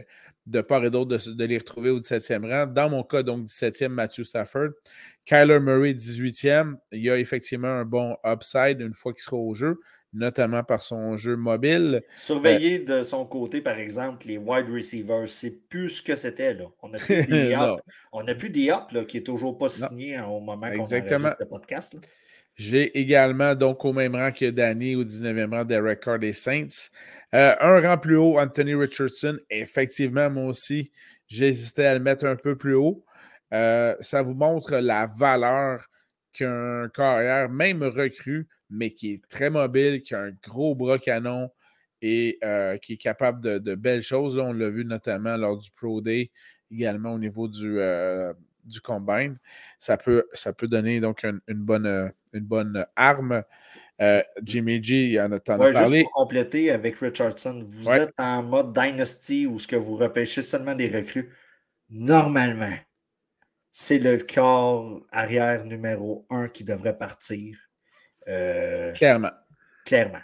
[0.46, 2.66] de part et d'autre de, les retrouver au 17e rang.
[2.66, 4.70] Dans mon cas, donc 17e, Matthew Stafford.
[5.24, 6.76] Kyler Murray, 18e.
[6.92, 9.80] Il y a effectivement un bon upside une fois qu'il sera au jeu,
[10.14, 12.02] notamment par son jeu mobile.
[12.16, 16.54] Surveiller de son côté, par exemple, les wide receivers, c'est plus ce que c'était.
[16.54, 16.64] là.
[16.82, 17.56] On n'a plus des
[18.12, 18.72] On a plus des
[19.08, 21.96] qui n'est toujours pas signé au moment qu'on enregistre le podcast.
[22.56, 26.88] J'ai également, donc, au même rang que Danny, au 19e rang, Derek Carr des Saints.
[27.34, 29.38] Euh, un rang plus haut, Anthony Richardson.
[29.50, 30.92] Effectivement, moi aussi,
[31.26, 33.04] j'hésitais à le mettre un peu plus haut.
[33.52, 35.84] Euh, ça vous montre la valeur
[36.32, 41.50] qu'un carrière, même recru, mais qui est très mobile, qui a un gros bras canon
[42.02, 44.36] et euh, qui est capable de, belles choses.
[44.36, 46.30] on l'a vu notamment lors du Pro Day,
[46.70, 47.78] également au niveau du,
[48.64, 49.38] du combine.
[49.78, 53.42] Ça peut, ça peut donner donc une, bonne, une bonne arme.
[54.00, 58.14] Euh, Jimmy G, il y en a, tant Juste pour compléter avec Richardson, vous êtes
[58.18, 61.32] en mode Dynasty où ce que vous repêchez seulement des recrues.
[61.90, 62.74] Normalement,
[63.70, 67.63] c'est le corps arrière numéro un qui devrait partir.
[68.28, 69.32] Euh, clairement.
[69.84, 70.22] Clairement.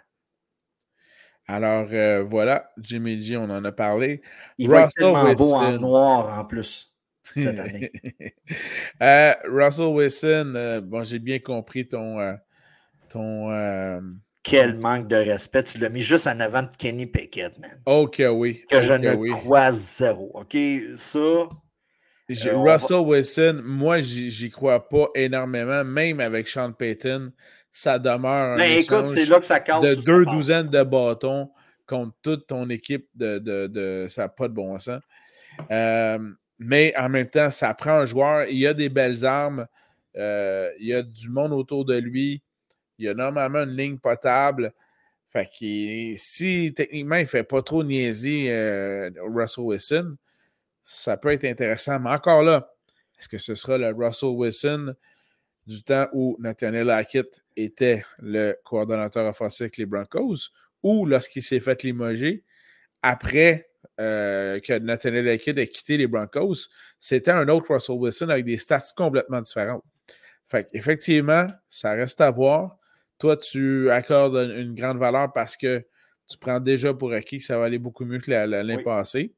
[1.47, 4.23] Alors euh, voilà, Jimmy G, on en a parlé.
[4.59, 6.95] Il va être tellement beau en noir en plus
[7.35, 7.91] cette année.
[9.01, 12.39] Russell Wilson, bon, j'ai bien compris ton,
[13.11, 13.51] ton.
[13.51, 14.01] Euh,
[14.43, 15.65] Quel manque de respect.
[15.65, 17.83] Tu l'as mis juste en avant de Kenny Pickett, man.
[17.85, 18.65] Ok, oui.
[18.71, 20.31] Que je ne crois zéro.
[20.35, 20.57] Ok,
[20.95, 21.19] ça.
[21.19, 27.33] Euh, Russell Wilson, moi, j'y crois pas énormément, même avec Sean Payton.
[27.73, 31.51] Ça demeure un ben, écoute, c'est là que ça casse de deux douzaines de bâtons
[31.87, 35.01] contre toute ton équipe de, de, ça n'a pas de bon sens.
[35.71, 36.19] Euh,
[36.59, 38.47] mais en même temps, ça prend un joueur.
[38.49, 39.67] Il y a des belles armes.
[40.15, 42.43] il y a du monde autour de lui.
[42.99, 44.73] Il y a normalement une ligne potable.
[45.31, 50.17] Fait que si techniquement il ne fait pas trop niaiser euh, Russell Wilson,
[50.83, 52.01] ça peut être intéressant.
[52.01, 52.73] Mais encore là,
[53.19, 54.95] est-ce que ce sera le Russell Wilson
[55.71, 60.51] du temps où Nathaniel Hackett était le coordonnateur offensif avec les Broncos
[60.83, 62.45] ou lorsqu'il s'est fait limoger
[63.03, 68.45] après euh, que Nathaniel Hackett ait quitté les Broncos, c'était un autre Russell Wilson avec
[68.45, 69.85] des stats complètement différentes.
[70.49, 72.77] Fait effectivement, ça reste à voir.
[73.19, 75.87] Toi, tu accordes une grande valeur parce que
[76.29, 79.35] tu prends déjà pour acquis que ça va aller beaucoup mieux que l'année passée.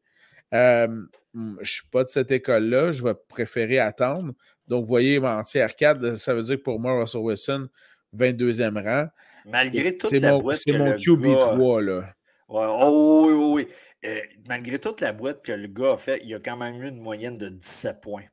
[0.55, 0.88] Euh,
[1.35, 2.90] je ne suis pas de cette école-là.
[2.90, 4.33] Je vais préférer attendre.
[4.68, 7.68] Donc, vous voyez, entier arcade, ça veut dire que pour moi, Russell Wilson,
[8.16, 9.09] 22e rang.
[9.44, 10.61] Malgré toute la boîte.
[10.64, 12.14] C'est mon QB3, là.
[12.48, 13.68] oh, oui, oui, oui.
[14.05, 16.88] Euh, malgré toute la boîte que le gars a fait, il a quand même eu
[16.88, 18.25] une moyenne de 17 points.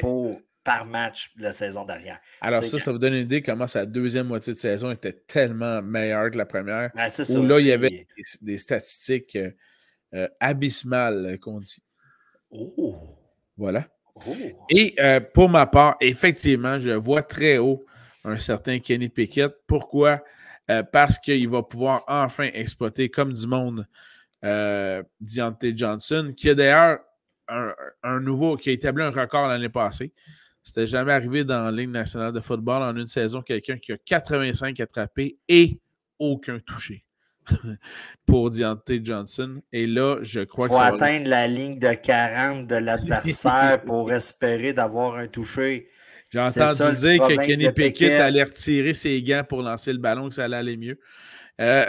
[0.00, 2.18] Pour par match la saison dernière.
[2.40, 5.82] Alors ça, ça vous donne une idée comment sa deuxième moitié de saison était tellement
[5.82, 6.90] meilleure que la première.
[6.94, 8.06] Ben, où là, il y avait
[8.40, 9.50] des, statistiques euh,
[10.14, 11.82] euh, abysmales qu'on dit.
[12.50, 12.96] Oh.
[13.58, 13.86] Voilà.
[14.14, 14.36] Oh.
[14.70, 14.96] Et
[15.32, 17.84] pour ma part, effectivement, je vois très haut
[18.24, 19.52] un certain Kenny Pickett.
[19.66, 20.22] Pourquoi?
[20.92, 23.86] parce qu'il va pouvoir enfin exploiter comme du monde
[24.42, 27.00] Deontay Johnson, qui a d'ailleurs
[27.48, 30.14] un, un, nouveau, qui a établi un record l'année passée.
[30.62, 33.98] C'était jamais arrivé dans la Ligue nationale de football en une saison, quelqu'un qui a
[33.98, 35.78] 85 attrapés et
[36.18, 37.04] aucun touché
[38.26, 39.60] pour Deontay Johnson.
[39.72, 44.72] Et là, je crois qu'il faut atteindre la ligne de 40 de l'adversaire pour espérer
[44.72, 45.88] d'avoir un touché.
[46.30, 50.34] J'ai entendu dire que Kenny Pickett allait retirer ses gants pour lancer le ballon, que
[50.34, 50.98] ça allait aller mieux.
[51.60, 51.86] Euh,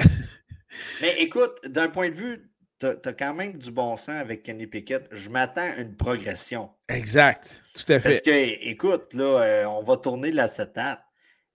[1.01, 4.67] Mais écoute, d'un point de vue tu as, quand même du bon sens avec Kenny
[4.67, 5.07] Pickett.
[5.11, 6.69] Je m'attends à une progression.
[6.89, 8.09] Exact, tout à fait.
[8.09, 11.01] Parce que, écoute, là, euh, on va tourner l'acétate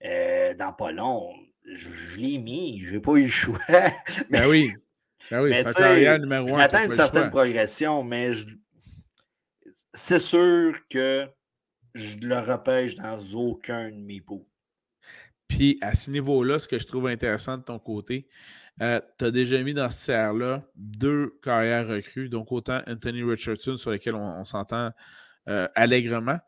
[0.04, 1.32] euh, dans pas long.
[1.72, 3.58] Je, l'ai mis, je n'ai pas eu le choix.
[4.30, 4.72] ben oui.
[5.30, 8.30] Ben oui, c'est numéro Je m'attends à une certaine progression, mais
[9.92, 11.28] c'est sûr que
[11.94, 14.46] je le repêche dans aucun de mes pots.
[15.48, 18.28] Puis à ce niveau-là, ce que je trouve intéressant de ton côté,
[18.80, 23.76] euh, tu as déjà mis dans ce tiers-là deux carrières recrues, donc autant Anthony Richardson
[23.76, 24.90] sur lequel on, s'entend
[25.48, 26.38] euh, allègrement,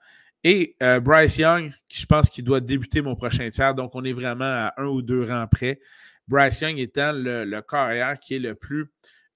[0.44, 4.04] et euh, Bryce Young, qui je pense qu'il doit débuter mon prochain tiers, donc on
[4.04, 5.80] est vraiment à un ou deux rangs près.
[6.28, 8.86] Bryce Young étant le, carrière qui est le plus,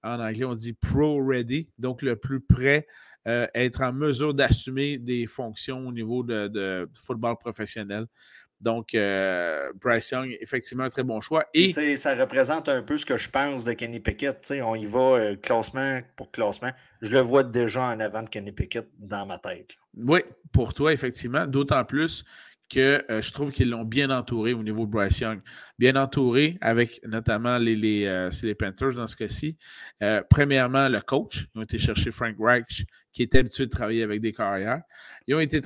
[0.03, 2.87] en anglais on dit pro-ready, donc le plus prêt
[3.25, 8.07] à être en mesure d'assumer des fonctions au niveau de football professionnel.
[8.59, 11.45] Donc, euh, Bryce Young, effectivement, un très bon choix.
[11.53, 14.51] Et ça représente un peu ce que je pense de Kenny Pickett.
[14.63, 16.71] on y va euh, classement pour classement.
[17.01, 19.75] Je le vois déjà en avant de Kenny Pickett dans ma tête.
[19.95, 21.45] Oui, pour toi, effectivement.
[21.45, 22.25] D'autant plus
[22.69, 25.41] que euh, je trouve qu'ils l'ont bien entouré au niveau de Bryce Young.
[25.79, 29.57] Bien entouré avec notamment les, les, euh, les Panthers dans ce cas-ci.
[30.03, 31.47] Euh, premièrement, le coach.
[31.53, 34.81] Ils ont été chercher Frank Reich, qui est habitué de travailler avec des carrières.
[35.27, 35.61] Ils ont été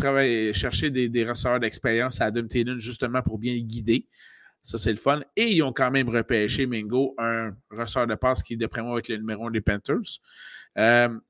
[0.53, 4.07] chercher des, des receveurs d'expérience à Adam Taylor justement pour bien guider.
[4.63, 5.21] Ça, c'est le fun.
[5.35, 9.09] Et ils ont quand même repêché Mingo, un receveur de passe qui, d'après moi, être
[9.09, 10.19] le numéro 1 des Panthers.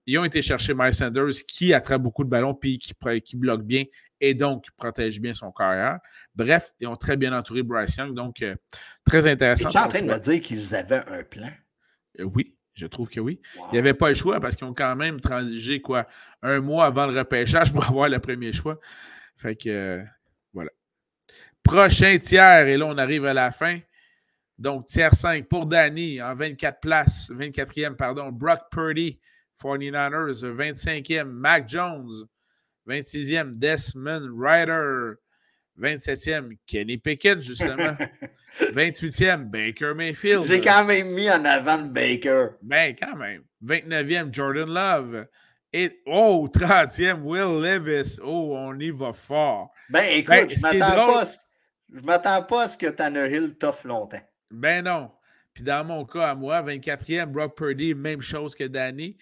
[0.06, 3.86] ils ont été chercher Miles Sanders qui attrape beaucoup de ballons puis qui bloque bien
[4.22, 6.00] et donc protège bien son carrière.
[6.36, 8.56] Bref, ils ont très bien entouré Bryce Young, donc euh,
[9.04, 9.68] très intéressant.
[9.68, 11.50] Tu es en train de me dire qu'ils avaient un plan?
[12.20, 13.42] Euh, oui, je trouve que oui.
[13.56, 16.08] Il n'y avait pas le choix parce qu'ils ont quand même transigé quoi,
[16.44, 18.80] un mois avant le repêchage pour avoir le premier choix.
[19.36, 20.04] Fait que euh,
[20.54, 20.70] voilà.
[21.64, 23.80] Prochain tiers, et là, on arrive à la fin.
[24.58, 29.20] Donc, tiers 5 pour Danny en 24 places, 24e, pardon, Brock Purdy,
[29.60, 32.28] 49ers, 25e, Mac Jones,
[32.88, 35.16] 26e, Desmond Ryder.
[35.80, 37.98] 27e, Kenny Pickett, justement.
[38.60, 40.46] 28e, Baker Mayfield.
[40.46, 42.50] J'ai quand même mis en avant de Baker.
[42.62, 43.44] Ben, quand même.
[43.64, 45.28] 29e, Jordan Love.
[45.74, 48.20] Et, oh, 30e, Will Levis.
[48.22, 49.72] Oh, on y va fort.
[49.90, 54.22] Ben, écoute, ben, je ne m'attends pas, à ce que Tannehill toffe longtemps.
[54.50, 55.12] Ben non.
[55.54, 59.18] Puis dans mon cas, à moi, 24e, Brock Purdy, même chose que Danny.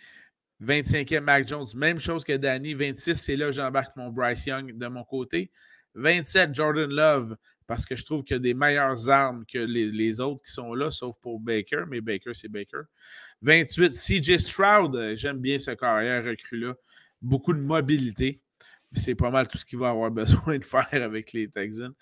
[0.62, 2.74] 25e, Mac Jones, même chose que Danny.
[2.74, 5.52] 26, c'est là que j'embarque mon Bryce Young de mon côté.
[5.96, 10.20] 27, Jordan Love, parce que je trouve qu'il y a des meilleures armes que les,
[10.20, 12.82] autres qui sont là, sauf pour Baker, mais Baker, c'est Baker.
[13.42, 16.76] 28, CJ Stroud, j'aime bien ce carrière recrue-là.
[17.22, 18.42] Beaucoup de mobilité.
[18.94, 21.94] C'est pas mal tout ce qu'il va avoir besoin de faire avec les Texans.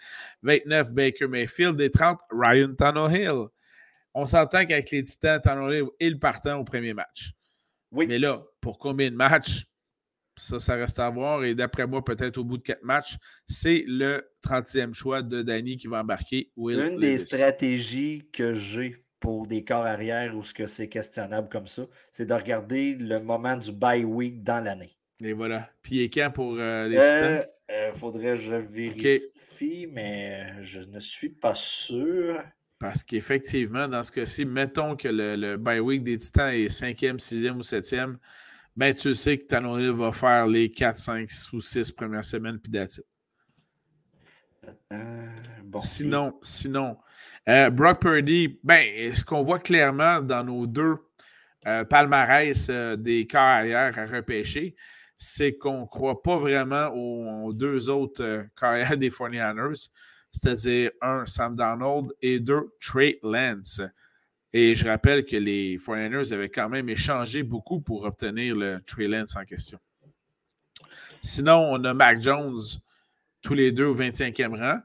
[0.41, 1.79] 29, Baker Mayfield.
[1.81, 3.47] Et 30, Ryan Tannehill.
[4.13, 7.36] On s'entend qu'avec les Titans, Tannehill est partant au premier match.
[7.91, 9.65] Mais là, pour combien de matchs?
[10.39, 11.43] Ça, ça reste à voir.
[11.43, 15.77] Et d'après moi, peut-être au bout de quatre matchs, c'est le 30e choix de Danny
[15.77, 16.51] qui va embarquer.
[16.57, 21.67] Une des stratégies que j'ai pour des corps arrière ou ce que c'est questionnable comme
[21.67, 24.95] ça, c'est de regarder le moment du bye week dans l'année.
[25.23, 25.69] Et voilà.
[25.81, 30.99] Puis et quand pour euh, les euh, euh, faudrait que je vérifie, mais je ne
[30.99, 32.41] suis pas sûr.
[32.79, 37.17] Parce qu'effectivement, dans ce cas-ci, mettons que le, le bye week des Titans est 5e,
[37.17, 38.17] 6e ou 7e,
[38.75, 42.71] ben tu sais que Tannehill va faire les 4, 5 ou 6 premières semaines puis
[42.71, 43.01] that's
[45.63, 46.97] bon, sinon, sinon
[47.49, 50.97] euh, Brock Purdy, ben, ce qu'on voit clairement dans nos deux
[51.65, 54.75] euh, palmarès euh, des carrières à repêcher,
[55.17, 59.89] c'est qu'on ne croit pas vraiment aux, deux autres carrières des 49ers
[60.39, 63.81] c'est-à-dire un, Sam Donald et deux, Trey Lance.
[64.53, 69.07] Et je rappelle que les 49ers avaient quand même échangé beaucoup pour obtenir le Trey
[69.07, 69.79] Lance en question.
[71.21, 72.57] Sinon, on a Mac Jones,
[73.41, 74.79] tous les deux au 25e rang.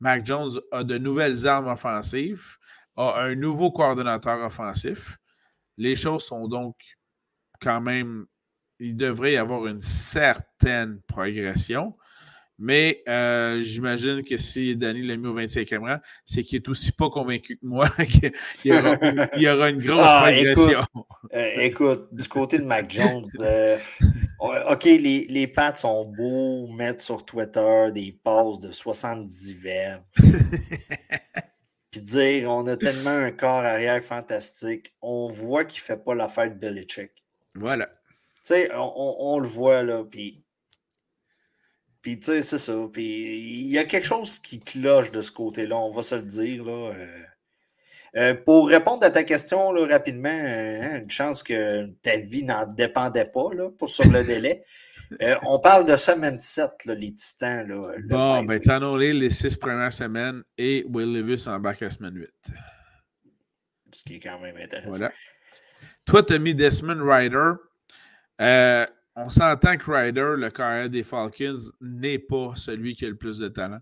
[0.00, 2.56] Mac Jones a de nouvelles armes offensives,
[2.96, 5.18] a un nouveau coordonnateur offensif.
[5.78, 6.76] Les choses sont donc
[7.60, 8.26] quand même,
[8.78, 11.94] il devrait y avoir une certaine progression.
[12.58, 16.90] Mais euh, j'imagine que si Danny l'a mis au 25e rang, c'est qu'il est aussi
[16.90, 18.32] pas convaincu que moi qu'il
[18.64, 20.84] y, y, aura une grosse ah, progression.
[21.34, 23.78] Euh, écoute, du côté de Mac Jones, euh,
[24.70, 30.02] OK, les, les pattes sont beaux, mettre sur Twitter des passes de 70 verbes.
[31.90, 36.14] Puis dire on a tellement un corps arrière fantastique, on voit qu'il ne fait pas
[36.14, 37.10] l'affaire de Belichick.
[37.54, 37.86] Voilà.
[37.86, 40.45] Tu sais, on, on, le voit là, puis
[42.06, 42.88] puis, tu sais, c'est ça.
[42.92, 46.22] Puis, il y a quelque chose qui cloche de ce côté-là, on va se le
[46.22, 46.64] dire.
[46.64, 46.92] Là.
[46.94, 47.22] Euh.
[48.14, 52.64] Euh, pour répondre à ta question là, rapidement, hein, une chance que ta vie n'en
[52.64, 54.62] dépendait pas là, pour sur le délai.
[55.22, 57.68] Euh, on parle de semaine 7, là, les titans.
[57.68, 62.16] Là, bon, ben, t'en les six premières semaines et Will Levis en bac à semaine
[62.16, 62.28] 8.
[63.92, 64.88] Ce qui est quand même intéressant.
[64.88, 65.12] Voilà.
[66.06, 67.52] Toi, tu as mis Desmond Ryder.
[68.40, 68.84] Euh,
[69.16, 73.38] on s'entend que Ryder, le carrière des Falcons, n'est pas celui qui a le plus
[73.38, 73.80] de talent.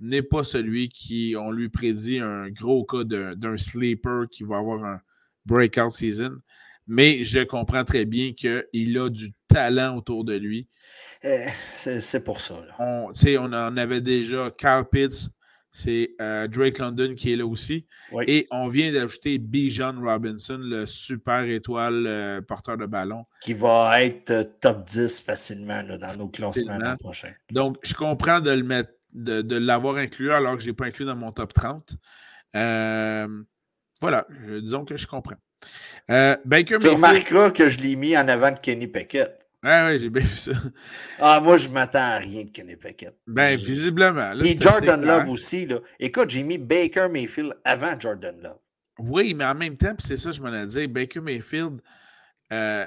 [0.00, 4.84] N'est pas celui qui, on lui prédit un gros cas d'un sleeper qui va avoir
[4.84, 5.00] un
[5.46, 6.40] breakout season.
[6.86, 10.66] Mais je comprends très bien qu'il a du talent autour de lui.
[11.22, 12.60] Eh, c'est pour ça.
[12.78, 15.30] On, on en avait déjà Carl Pitts,
[15.74, 17.84] c'est euh, Drake London qui est là aussi.
[18.28, 23.26] Et on vient d'ajouter Bijan Robinson, le super étoile euh, porteur de ballon.
[23.40, 27.32] Qui va être euh, top 10 facilement dans nos classements l'an prochain.
[27.50, 30.86] Donc, je comprends de le mettre, de, l'avoir inclus alors que je ne l'ai pas
[30.86, 31.96] inclus dans mon top 30.
[32.54, 34.26] voilà,
[34.62, 35.34] disons que je comprends.
[36.06, 39.43] tu remarqueras que je l'ai mis en avant de Kenny Pickett.
[39.64, 40.52] Ouais, ouais, j'ai bien vu ça.
[41.18, 43.16] Ah, moi, je m'attends à rien de Kenny Pickett.
[43.26, 44.34] Ben, visiblement.
[44.34, 45.00] là, Et Jordan.
[45.02, 45.64] Love aussi.
[45.64, 45.80] Là.
[45.98, 48.58] Écoute, j'ai mis Baker Mayfield avant Jordan Love.
[48.98, 51.80] Oui, mais en même temps, puis c'est ça, je m'en ai dit, Baker Mayfield,
[52.52, 52.86] euh,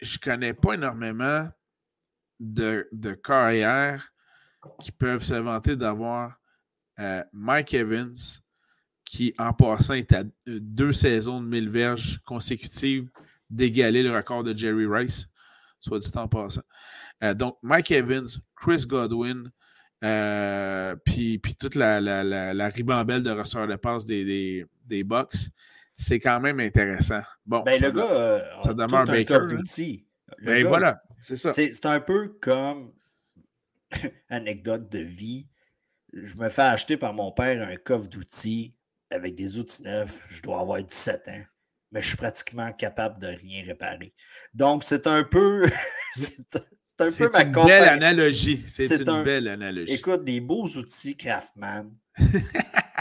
[0.00, 1.48] je connais pas énormément
[2.40, 4.12] de, de carrières
[4.80, 6.40] qui peuvent se vanter d'avoir
[6.98, 8.14] euh, Mike Evans,
[9.04, 13.08] qui en passant est à deux saisons de 1000 verges consécutives
[13.48, 15.28] d'égaler le record de Jerry Rice,
[15.86, 16.62] soit dit en passant.
[17.22, 18.26] Euh, donc, Mike Evans,
[18.56, 19.50] Chris Godwin,
[20.04, 25.04] euh, puis, toute la, la, la, la ribambelle de receveurs de passe des, des, des
[25.04, 25.34] Bucks,
[25.96, 27.22] c'est quand même intéressant.
[27.46, 29.56] Bon, Ben, ça le doit- gars euh, ça a demeure tout un Baker, coffre hein.
[29.56, 30.06] d'outils.
[30.38, 31.50] Le ben gars, voilà, c'est ça.
[31.50, 32.92] C'est un peu comme
[34.28, 35.48] anecdote de vie.
[36.12, 38.74] Je me fais acheter par mon père un coffre d'outils
[39.10, 40.26] avec des outils neufs.
[40.28, 41.42] Je dois avoir 17 ans,
[41.96, 44.12] mais je suis pratiquement capable de rien réparer.
[44.52, 45.64] Donc, c'est un peu.
[46.14, 48.64] c'est un- c'est C'est peu ma une belle analogie.
[48.66, 49.92] C'est C'est une un- belle analogie.
[49.94, 51.90] Écoute, des beaux outils Craftman.
[52.18, 52.30] tu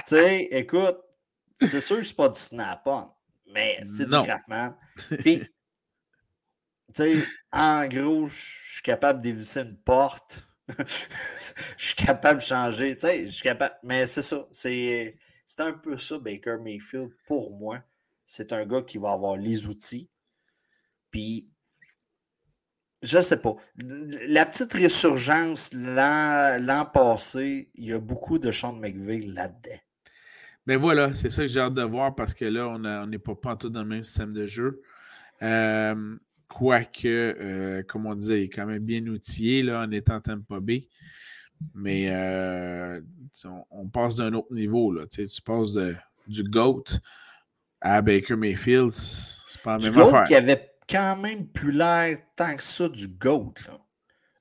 [0.06, 0.98] sais, écoute,
[1.60, 3.10] c'est sûr que c'est pas du Snap-on,
[3.54, 4.16] mais c'est du.
[4.16, 4.76] Craftman.
[5.20, 5.48] Puis, tu
[6.94, 8.36] sais, en gros, je
[8.76, 10.46] suis capable d'évisser une porte.
[11.78, 12.96] Je suis capable de changer.
[12.96, 13.76] Tu sais, je suis capable.
[13.84, 14.46] Mais c'est ça.
[14.52, 17.82] C'est c'est un peu ça, Baker Mayfield, pour moi.
[18.26, 20.10] C'est un gars qui va avoir les outils.
[21.12, 21.50] Puis,
[23.02, 23.56] je sais pas.
[23.78, 29.80] La petite résurgence l'an passé, il y a beaucoup de Sean McVeigh là-dedans.
[30.66, 33.36] Ben voilà, c'est ça que j'ai hâte de voir parce que là, on n'est pas,
[33.36, 34.82] pas tout dans le même système de jeu.
[35.44, 36.18] Euh,
[36.48, 40.60] Quoique, euh, comme on disait, il est quand même bien outillé là, en étant Tampa.
[41.74, 43.02] Mais euh,
[43.72, 44.92] on, passe d'un autre niveau.
[44.92, 45.72] Là, tu passes
[46.28, 46.84] du GOAT
[47.86, 50.24] à Baker Mayfield, c'est pas la même affaire.
[50.24, 53.54] qui avait quand même plus l'air tant que ça du GOAT.
[53.68, 53.78] là.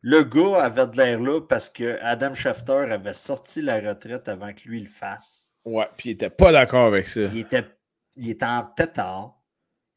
[0.01, 4.53] Le gars avait de l'air là parce que Adam Schefter avait sorti la retraite avant
[4.53, 5.51] que lui le fasse.
[5.64, 7.20] Ouais, puis il était pas d'accord avec ça.
[7.20, 7.64] Il était,
[8.16, 9.38] il était en pétard.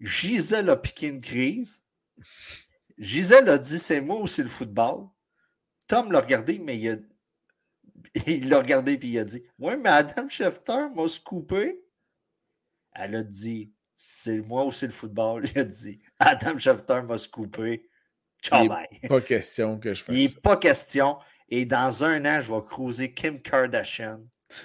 [0.01, 1.83] Gisèle a piqué une crise.
[2.97, 5.07] Gisèle a dit c'est moi ou c'est le football.
[5.87, 6.95] Tom l'a regardé, mais il a.
[8.27, 11.81] Il l'a regardé puis il a dit Ouais, mais Adam Schefter m'a scoopé.
[12.99, 15.43] Elle a dit C'est moi ou c'est le football?
[15.55, 17.87] Il a dit Adam Schefter m'a scoopé.
[18.41, 18.87] Ciao, Il- bye.
[19.09, 21.17] Pas question que je Il fasse n'est pas question.
[21.49, 24.21] Et dans un an, je vais cruiser Kim Kardashian.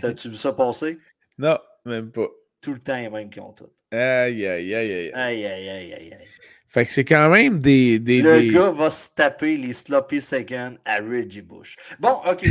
[0.00, 0.98] T'as-tu vu ça passer?
[1.38, 2.26] non, même pas.
[2.60, 3.70] Tout le temps, les mêmes qui ont tout.
[3.90, 5.10] Aïe, aïe, aïe, aïe.
[5.14, 6.28] Aïe, aïe, aïe, aïe, aïe.
[6.68, 7.98] Fait que c'est quand même des.
[7.98, 11.76] des, Le des- gars va se taper les sloppy seconds à Reggie Bush.
[11.98, 12.44] Bon, OK.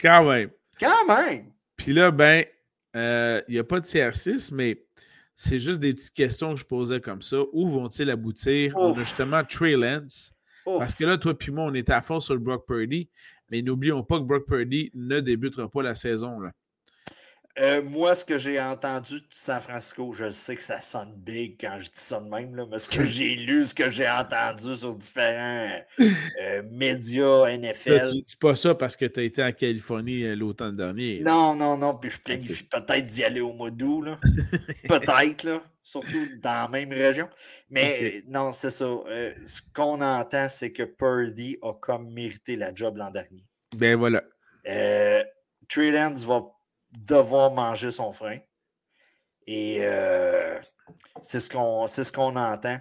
[0.00, 0.50] Quand même.
[0.78, 1.52] Quand même.
[1.76, 2.44] Puis là, ben,
[2.94, 4.84] il n'y a pas de CR6, mais
[5.36, 7.38] c'est juste des petites questions que je posais comme ça.
[7.52, 8.76] Où vont-ils aboutir?
[8.76, 10.32] On a justement Trey Lance.
[10.66, 10.78] Ouf.
[10.78, 13.08] Parce que là, toi puis moi, on est à fond sur le Brock Purdy.
[13.50, 16.40] Mais n'oublions pas que Brock Purdy ne débutera pas la saison.
[16.40, 16.52] Là.
[17.60, 21.56] Euh, moi, ce que j'ai entendu de San Francisco, je sais que ça sonne big
[21.60, 24.08] quand je dis ça de même, là, mais ce que j'ai lu, ce que j'ai
[24.08, 25.68] entendu sur différents
[26.00, 28.12] euh, médias Là, NFL.
[28.12, 31.20] tu dis pas ça parce que tu as été en Californie euh, l'automne dernier.
[31.20, 34.18] Non, non, non, puis je planifie peut-être d'y aller au mois d'août, là.
[34.88, 37.28] peut-être, là, surtout dans la même région.
[37.68, 38.86] Mais euh, non, c'est ça.
[39.44, 43.44] ce qu'on entend, c'est que Purdy a comme mérité la job l'an dernier.
[43.76, 44.22] Ben voilà.
[45.68, 46.42] Trey Lance va
[46.92, 48.38] devoir manger son frein.
[49.46, 50.58] Et euh,
[51.22, 52.78] c'est ce qu'on ce qu'on entend.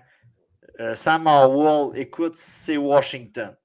[0.79, 3.55] Euh, Sam Howell, écoute, c'est Washington.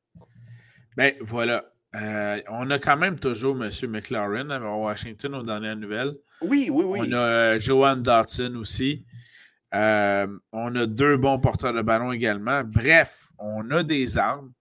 [0.97, 1.65] Ben voilà.
[1.95, 3.71] Euh, on a quand même toujours M.
[3.89, 6.15] McLaren à Washington aux dernières nouvelles.
[6.41, 7.01] Oui, oui, oui.
[7.03, 9.05] On a Johan Dotson aussi.
[9.73, 12.63] On a deux bons porteurs de ballon également.
[12.65, 14.53] Bref, on a des armes,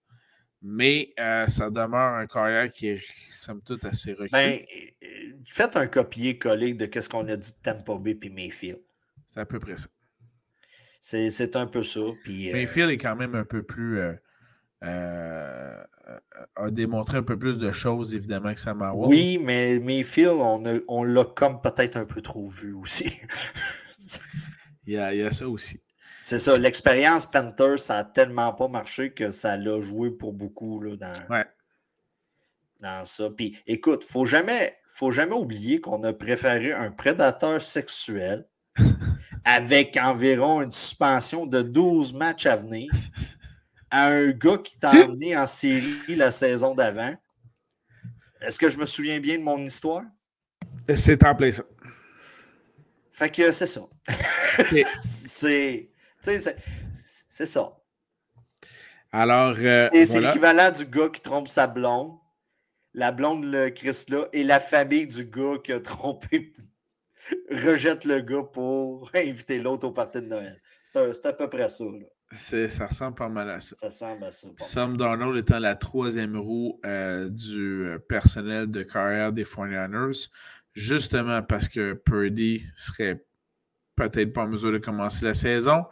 [0.64, 3.02] mais euh, ça demeure un carrière qui est,
[3.32, 4.30] somme toute, assez reculé.
[4.32, 4.60] Ben,
[5.46, 8.80] faites un copier-coller de ce qu'on a dit de Tampa Bay et Mayfield.
[9.34, 9.88] C'est à peu près ça.
[11.02, 12.00] C'est un peu ça.
[12.24, 14.00] Puis, euh, Mayfield est quand même un peu plus.
[14.00, 14.14] euh,
[14.84, 15.84] euh,
[16.56, 19.10] a démontré un peu plus de choses, évidemment, que Sam Howell.
[19.10, 23.12] oui, mais Mayfield, on, a- on l'a comme peut-être un peu trop vu aussi.
[24.86, 25.82] Il y a, il y a ça aussi.
[26.26, 30.80] C'est ça, l'expérience Panthers, ça a tellement pas marché que ça l'a joué pour beaucoup
[30.80, 31.46] là, dans, Ouais.
[32.80, 33.30] dans ça.
[33.30, 38.48] Puis écoute, faut jamais, faut jamais oublier qu'on a préféré un prédateur sexuel
[39.44, 42.90] avec environ une suspension de 12 matchs à venir
[43.92, 47.14] à un gars qui t'a emmené en série la saison d'avant.
[48.40, 50.04] Est-ce que je me souviens bien de mon histoire?
[50.96, 51.64] C'est en plein ça.
[53.12, 53.82] Fait que c'est ça.
[55.04, 55.90] c'est.
[56.24, 57.78] C'est ça.
[59.12, 59.56] Alors.
[59.60, 62.18] Euh, c'est l'équivalent du gars qui trompe sa blonde,
[62.94, 66.54] la blonde le Chris là, et la famille du gars qui a trompé
[67.52, 70.62] rejette le gars pour inviter l'autre au party de Noël.
[70.84, 71.86] C'est à peu près ça.
[72.32, 73.76] Ça ressemble pas mal à ça.
[73.76, 74.48] Ça ressemble à ça.
[74.60, 80.30] Sam Darnold étant la troisième roue euh, du euh, personnel de carrière des 49ers,
[80.74, 83.24] justement parce que Purdy serait
[83.96, 85.86] peut-être pas en mesure de commencer la saison.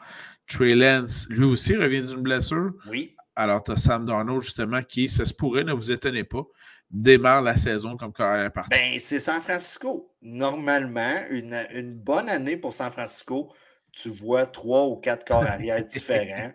[0.48, 2.72] Trey Lance, lui aussi, revient d'une blessure.
[2.88, 3.16] Oui.
[3.36, 6.44] Alors, tu as Sam Darnold, justement, qui, ça se pourrait, ne vous étonnez pas,
[6.90, 8.76] démarre la saison comme carrière partant.
[8.76, 10.14] Ben, c'est San Francisco.
[10.22, 13.54] Normalement, une, une bonne année pour San Francisco
[13.92, 16.54] tu vois trois ou quatre corps arrière différents.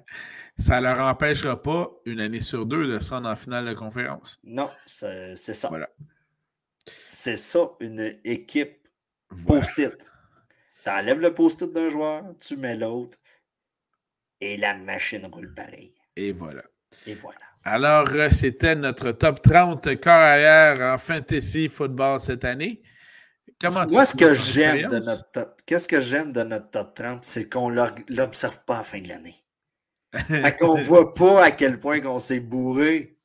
[0.59, 3.75] Ça ne leur empêchera pas, une année sur deux, de se rendre en finale de
[3.75, 4.39] conférence.
[4.43, 5.69] Non, c'est ça.
[5.69, 5.89] Voilà.
[6.99, 8.79] C'est ça, une équipe
[9.47, 10.07] post-it.
[10.87, 13.19] Tu enlèves le post-it d'un joueur, tu mets l'autre,
[14.41, 15.93] et la machine roule pareil.
[16.15, 16.63] Et voilà.
[17.09, 17.41] Et voilà.
[17.65, 22.85] Alors, euh, c'était notre top 30 corps arrière en fantasy football cette année.
[23.89, 27.51] Moi, ce que j'aime de notre top, qu'est-ce que j'aime de notre top 30, c'est
[27.51, 29.35] qu'on ne l'observe pas à la fin de l'année.
[30.61, 33.19] qu'on ne voit pas à quel point qu'on s'est bourré.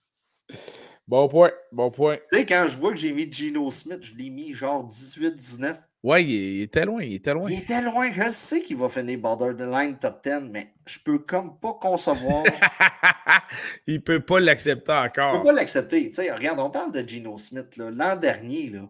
[1.07, 2.17] Bon point, bon point.
[2.31, 5.77] Tu sais, quand je vois que j'ai mis Gino Smith, je l'ai mis genre 18-19.
[6.03, 7.47] Ouais, il, était loin, il était loin.
[7.49, 8.11] Il était loin.
[8.11, 12.43] Je sais qu'il va finir borderline top 10, mais je peux comme pas concevoir.
[13.87, 15.35] il peut pas l'accepter encore.
[15.35, 16.09] Je peux pas l'accepter.
[16.09, 17.77] Tu sais, regarde, on parle de Gino Smith.
[17.77, 18.89] L'an dernier, là,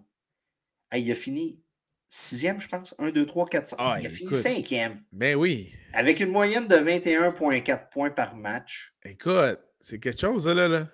[0.97, 1.61] il a fini
[2.07, 2.95] sixième, je pense.
[2.97, 3.77] 1, 2, 3, 4, 5.
[3.99, 5.03] il a fini cinquième.
[5.11, 5.73] Ben oui.
[5.93, 8.93] Avec une moyenne de 21,4 points par match.
[9.03, 10.69] Écoute, c'est quelque chose, là.
[10.69, 10.87] là.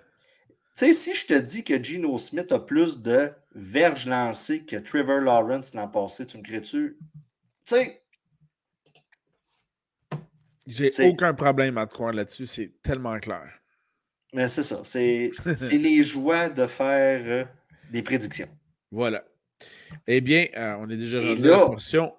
[0.78, 4.76] Tu sais, si je te dis que Geno Smith a plus de verges lancées que
[4.76, 6.96] Trevor Lawrence l'an passé, tu me crées-tu?
[6.96, 7.04] Tu
[7.64, 8.00] sais.
[10.68, 13.60] J'ai aucun problème à te croire là-dessus, c'est tellement clair.
[14.32, 15.32] Mais c'est ça, c'est
[15.72, 17.44] les joies de faire euh,
[17.90, 18.48] des prédictions.
[18.92, 19.24] Voilà.
[20.06, 22.14] Eh bien, euh, on est déjà dans la portion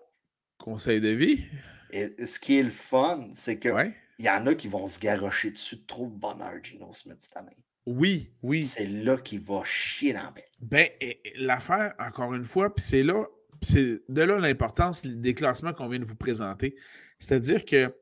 [0.58, 1.46] conseil de vie.
[1.92, 3.70] Et ce qui est le fun, c'est que
[4.18, 7.20] il y en a qui vont se garrocher dessus de trop de bonheur, Gino Smith,
[7.22, 7.56] cette année.
[7.86, 8.62] Oui, oui.
[8.62, 10.34] C'est là qu'il va chier dans.
[10.62, 10.90] Ben,
[11.38, 13.26] l'affaire, encore une fois, puis c'est là,
[13.62, 16.76] c'est de là l'importance des classements qu'on vient de vous présenter.
[17.20, 17.94] C'est-à-dire que,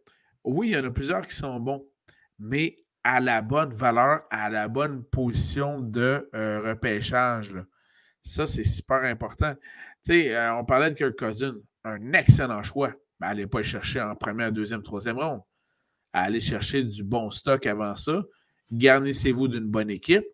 [0.43, 1.85] oui, il y en a plusieurs qui sont bons,
[2.39, 7.53] mais à la bonne valeur, à la bonne position de euh, repêchage.
[7.53, 7.63] Là.
[8.21, 9.55] Ça, c'est super important.
[10.03, 11.55] Tu sais, euh, on parlait de Kirk Cousin,
[11.85, 12.93] un excellent choix.
[13.19, 15.41] Ben, allez pas chercher en première, deuxième, troisième ronde.
[16.11, 18.21] Allez chercher du bon stock avant ça.
[18.71, 20.25] Garnissez-vous d'une bonne équipe.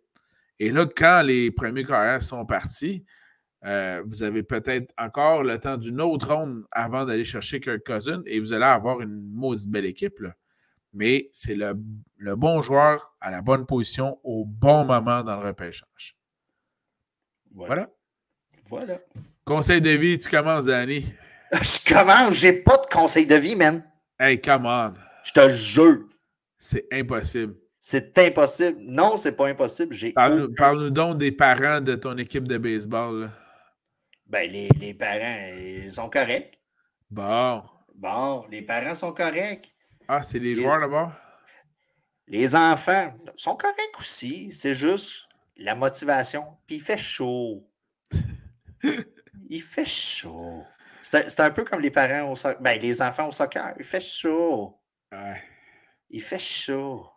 [0.60, 3.06] Et là, quand les premiers carrières sont partis,
[3.66, 8.22] euh, vous avez peut-être encore le temps d'une autre ronde avant d'aller chercher Kirk Cousin
[8.26, 10.20] et vous allez avoir une maudite belle équipe.
[10.94, 11.74] Mais c'est le,
[12.18, 16.18] le, bon joueur à la bonne position au bon moment dans le repêchage.
[17.52, 17.90] Voilà.
[18.70, 19.00] Voilà.
[19.46, 21.06] Conseil de vie, tu commences, Danny.
[21.54, 23.84] Je commence, j'ai pas de conseil de vie, man.
[24.20, 24.94] Hey, come on.
[25.24, 26.06] Je te le jure.
[26.58, 27.56] C'est impossible.
[27.86, 28.80] C'est impossible.
[28.80, 29.94] Non, c'est pas impossible.
[30.14, 33.30] Parle-nous donc des parents de ton équipe de baseball.
[34.26, 36.58] Ben, les, les, parents, ils sont corrects.
[37.12, 37.62] Bon.
[37.94, 39.76] Bon, les parents sont corrects.
[40.08, 41.12] Ah, c'est les joueurs là-bas?
[42.30, 44.50] Les enfants sont corrects aussi.
[44.50, 45.28] C'est juste
[45.58, 47.70] la motivation, puis il fait chaud.
[49.50, 50.64] il fait chaud.
[51.02, 52.62] C'est un peu comme les parents au soccer.
[52.62, 53.74] Ben, les enfants au soccer.
[53.78, 54.80] Il fait chaud.
[56.10, 57.10] Il fait chaud.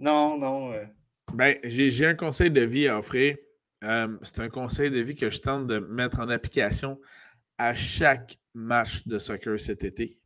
[0.00, 0.72] Non, non.
[0.72, 0.84] Euh.
[1.34, 3.36] Ben, j'ai un conseil de vie à offrir.
[3.84, 7.00] Euh, c'est un conseil de vie que je tente de mettre en application
[7.56, 10.18] à chaque match de soccer cet été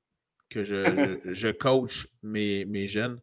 [0.49, 3.20] que je, je coach mes, mes jeunes.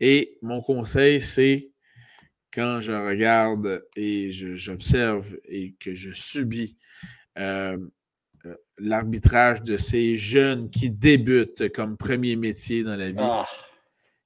[0.00, 1.70] Et mon conseil, c'est
[2.52, 6.76] quand je regarde et j'observe et que je subis
[7.38, 7.76] euh,
[8.44, 13.46] euh, l'arbitrage de ces jeunes qui débutent comme premier métier dans la vie, ah.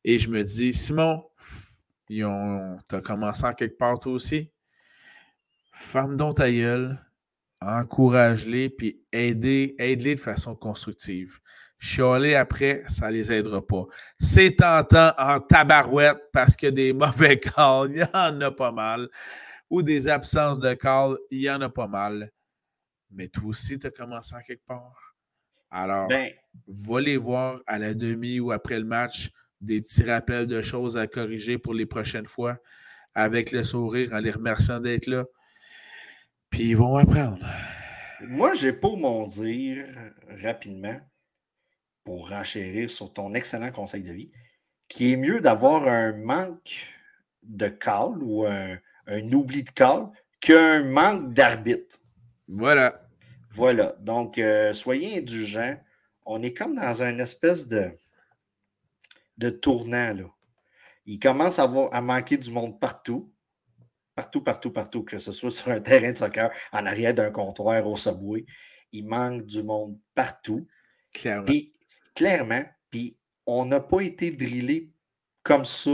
[0.05, 1.25] Et je me dis, Simon,
[2.09, 4.51] tu as commencé en quelque part toi aussi?
[5.73, 6.99] Ferme donc ta gueule,
[7.61, 11.39] encourage-les, puis aide-les de façon constructive.
[11.79, 13.85] Chialer après, ça les aidera pas.
[14.19, 19.09] C'est tentant en tabarouette parce que des mauvais calls, il y en a pas mal.
[19.71, 22.33] Ou des absences de calls, il y en a pas mal.
[23.11, 25.15] Mais toi aussi, tu as commencé en quelque part.
[25.71, 26.33] Alors, ben,
[26.67, 29.31] va les voir à la demi ou après le match,
[29.61, 32.59] des petits rappels de choses à corriger pour les prochaines fois,
[33.15, 35.25] avec le sourire, en les remerciant d'être là.
[36.51, 37.45] Puis ils vont apprendre.
[38.21, 39.87] Moi, j'ai pour mon dire
[40.43, 40.99] rapidement
[42.05, 44.31] pour renchérir sur ton excellent conseil de vie.
[44.89, 46.87] qui est mieux d'avoir un manque
[47.43, 48.79] de call ou un,
[49.33, 50.09] oubli de call
[50.41, 51.99] qu'un manque d'arbitre.
[52.49, 53.07] Voilà.
[53.51, 53.95] Voilà.
[54.01, 55.77] Donc, euh, soyez indulgents.
[56.25, 57.91] On est comme dans une espèce de,
[59.39, 60.13] de tournant.
[60.13, 60.25] Là.
[61.07, 63.33] Il commence à, avoir, à manquer du monde partout.
[64.15, 67.87] Partout, partout, partout, que ce soit sur un terrain de soccer, en arrière d'un comptoir
[67.87, 68.45] au subway.
[68.93, 70.67] Il manque du monde partout.
[71.13, 71.45] Clairement.
[71.47, 71.73] Puis,
[72.15, 73.17] clairement, puis
[73.47, 74.93] on n'a pas été drillé
[75.43, 75.91] comme ça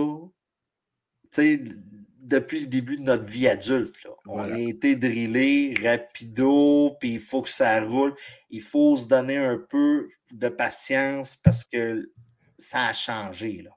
[2.19, 3.95] depuis le début de notre vie adulte.
[4.27, 8.15] On a été drillé rapido, puis il faut que ça roule.
[8.51, 12.11] Il faut se donner un peu de patience parce que
[12.65, 13.63] ça a changé.
[13.63, 13.71] Là.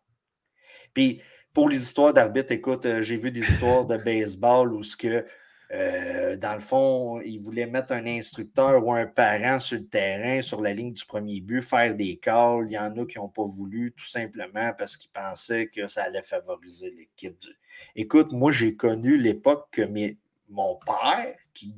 [0.94, 1.22] Puis
[1.54, 5.26] pour les histoires d'arbitre, écoute, euh, j'ai vu des histoires de baseball où ce que
[5.74, 10.42] euh, dans le fond, il voulait mettre un instructeur ou un parent sur le terrain,
[10.42, 12.68] sur la ligne du premier but, faire des calls.
[12.70, 16.04] Il y en a qui n'ont pas voulu, tout simplement parce qu'ils pensaient que ça
[16.04, 17.38] allait favoriser l'équipe.
[17.42, 17.50] Du...
[17.96, 19.82] Écoute, moi, j'ai connu l'époque que
[20.48, 21.74] mon père, qui,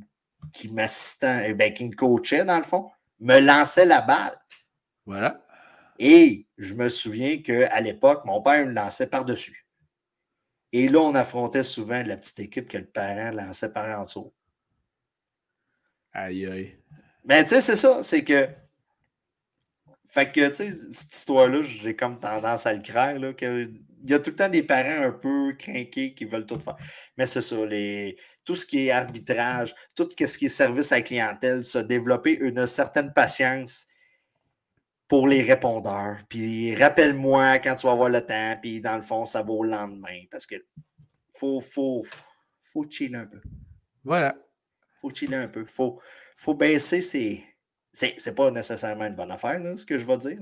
[0.54, 4.40] qui m'assistait, eh ben, qui me coachait, dans le fond, me lançait la balle.
[5.08, 5.44] Voilà.
[5.98, 9.66] Et je me souviens qu'à l'époque, mon père me lançait par-dessus.
[10.74, 14.34] Et là, on affrontait souvent la petite équipe que le parent lançait par en dessous.
[16.14, 16.78] Aïe, aïe.
[17.24, 18.04] Ben, tu sais, c'est ça.
[18.04, 18.48] C'est que.
[20.06, 23.28] Fait que, tu sais, cette histoire-là, j'ai comme tendance à le craindre.
[23.28, 26.60] Là, il y a tout le temps des parents un peu craqués qui veulent tout
[26.60, 26.78] faire.
[27.18, 30.98] Mais c'est ça, les, tout ce qui est arbitrage, tout ce qui est service à
[30.98, 33.88] la clientèle, se développer une certaine patience
[35.10, 36.18] pour les répondeurs.
[36.30, 39.64] Puis rappelle-moi quand tu vas avoir le temps, puis dans le fond, ça va au
[39.66, 40.24] lendemain.
[40.32, 40.56] Parce que
[41.36, 42.06] faut, faut,
[42.64, 43.42] faut chiller un peu.
[44.06, 44.36] Voilà.
[45.02, 45.66] faut chiller un peu.
[45.66, 46.00] faut,
[46.38, 47.44] faut baisser ses.
[47.92, 50.40] C'est pas nécessairement une bonne affaire, ce que je vais dire.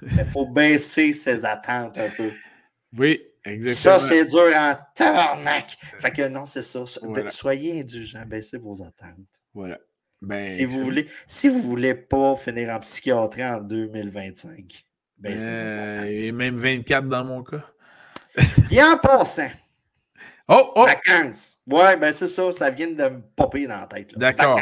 [0.00, 2.30] Mais il faut baisser ses attentes un peu.
[2.96, 3.98] Oui, exactement.
[3.98, 5.76] Ça, c'est dur en tabarnak.
[5.98, 6.84] Fait que non, c'est ça.
[7.28, 9.42] Soyez indulgents, baissez vos attentes.
[9.52, 9.80] Voilà.
[10.24, 14.84] Ben, si vous voulez, si vous voulez pas finir en psychiatrie en 2025,
[15.18, 17.64] ben, euh, et même 24 dans mon cas.
[18.70, 19.48] Et en passant.
[20.46, 20.84] Oh, oh!
[20.84, 21.56] Vacances.
[21.66, 24.12] Ouais, ben c'est ça, ça vient de me popper dans la tête.
[24.18, 24.60] D'accord.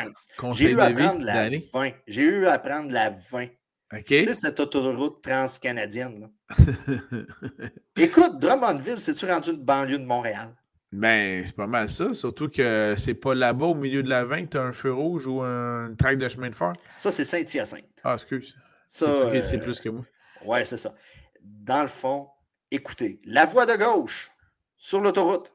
[0.53, 1.91] J'ai eu à prendre la 20.
[2.07, 3.49] J'ai eu à prendre la 20.
[3.93, 4.05] OK.
[4.05, 6.31] Tu sais, cette autoroute transcanadienne.
[7.97, 10.55] Écoute, Drummondville, c'est-tu rendu une banlieue de Montréal?
[10.93, 12.13] Ben, c'est pas mal ça.
[12.13, 15.27] Surtout que c'est pas là-bas, au milieu de la 20, tu as un feu rouge
[15.27, 16.73] ou un track de chemin de fer?
[16.99, 18.01] Ça, c'est Saint-Hyacinthe.
[18.05, 18.55] Ah, excuse.
[18.87, 20.05] Ça, c'est plus que moi.
[20.45, 20.95] Ouais, c'est ça.
[21.41, 22.29] Dans le fond,
[22.71, 24.31] écoutez, la voie de gauche
[24.77, 25.55] sur l'autoroute,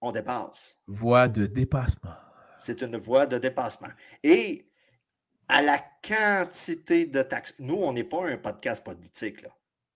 [0.00, 0.78] on dépasse.
[0.86, 2.16] Voie de dépassement.
[2.56, 3.90] C'est une voie de dépassement.
[4.24, 4.66] Et
[5.48, 7.54] à la quantité de taxes.
[7.58, 9.48] Nous, on n'est pas un podcast politique, là.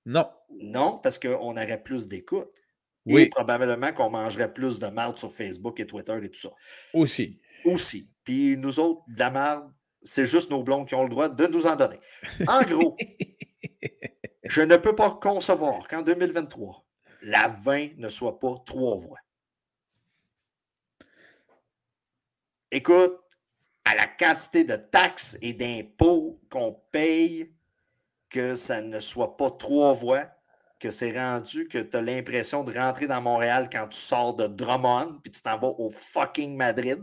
[0.05, 0.29] Non.
[0.61, 2.61] Non, parce qu'on aurait plus d'écoute.
[3.07, 3.23] Oui.
[3.23, 6.51] Et probablement qu'on mangerait plus de merde sur Facebook et Twitter et tout ça.
[6.93, 7.39] Aussi.
[7.65, 8.09] Aussi.
[8.25, 9.71] Puis nous autres, de la merde,
[10.03, 11.99] c'est juste nos blondes qui ont le droit de nous en donner.
[12.49, 12.97] En gros,
[14.45, 16.85] je ne peux pas concevoir qu'en 2023,
[17.23, 19.19] la 20 ne soit pas trois voies.
[22.71, 23.21] Écoute,
[23.85, 27.55] à la quantité de taxes et d'impôts qu'on paye,
[28.31, 30.29] que ça ne soit pas trois voies,
[30.85, 34.47] que c'est rendu que tu as l'impression de rentrer dans Montréal quand tu sors de
[34.47, 37.03] Drummond, puis tu t'en vas au fucking Madrid?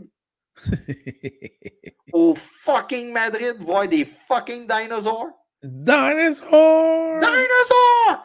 [2.12, 5.32] au fucking Madrid, voir des fucking dinosaures.
[5.64, 7.18] Dinosaures!
[7.18, 8.24] Dinosaures!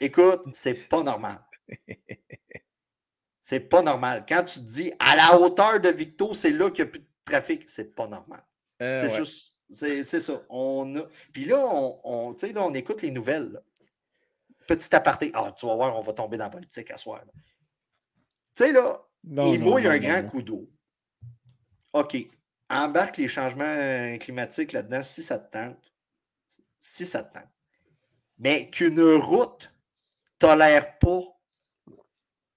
[0.00, 1.38] Écoute, c'est pas normal.
[3.42, 4.24] C'est pas normal.
[4.26, 7.06] Quand tu dis à la hauteur de Victo, c'est là qu'il n'y a plus de
[7.26, 8.42] trafic, c'est pas normal.
[8.80, 10.40] Euh, c'est juste, c'est ça.
[10.48, 11.02] On a...
[11.30, 13.60] Puis là, on, on, là, on écoute les nouvelles
[14.66, 15.30] petit aparté.
[15.34, 17.22] Ah, tu vas voir, on va tomber dans la politique à soir.
[18.54, 20.70] Tu sais, là, il mouille un grand coup d'eau.
[21.92, 22.16] OK.
[22.70, 25.92] Embarque les changements euh, climatiques là-dedans si ça te tente.
[26.78, 27.48] Si ça te tente.
[28.38, 29.72] Mais qu'une route
[30.38, 31.22] tolère pas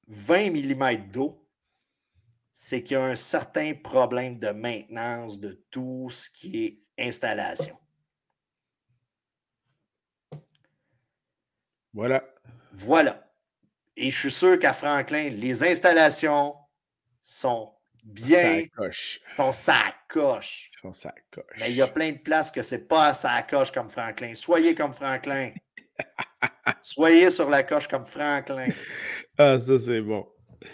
[0.08, 1.48] 20 mm d'eau,
[2.52, 7.78] c'est qu'il y a un certain problème de maintenance de tout ce qui est installation.
[11.98, 12.24] Voilà.
[12.74, 13.28] Voilà.
[13.96, 16.54] Et je suis sûr qu'à Franklin, les installations
[17.24, 17.72] sont
[18.04, 18.66] bien.
[19.36, 20.70] Sont sa coche.
[20.80, 21.58] Sont sa coche.
[21.60, 24.36] Mais il y a plein de places que c'est pas sa coche comme Franklin.
[24.36, 25.54] Soyez comme Franklin.
[26.84, 28.70] Soyez sur la coche comme Franklin.
[29.40, 30.28] Ah, ça, c'est bon.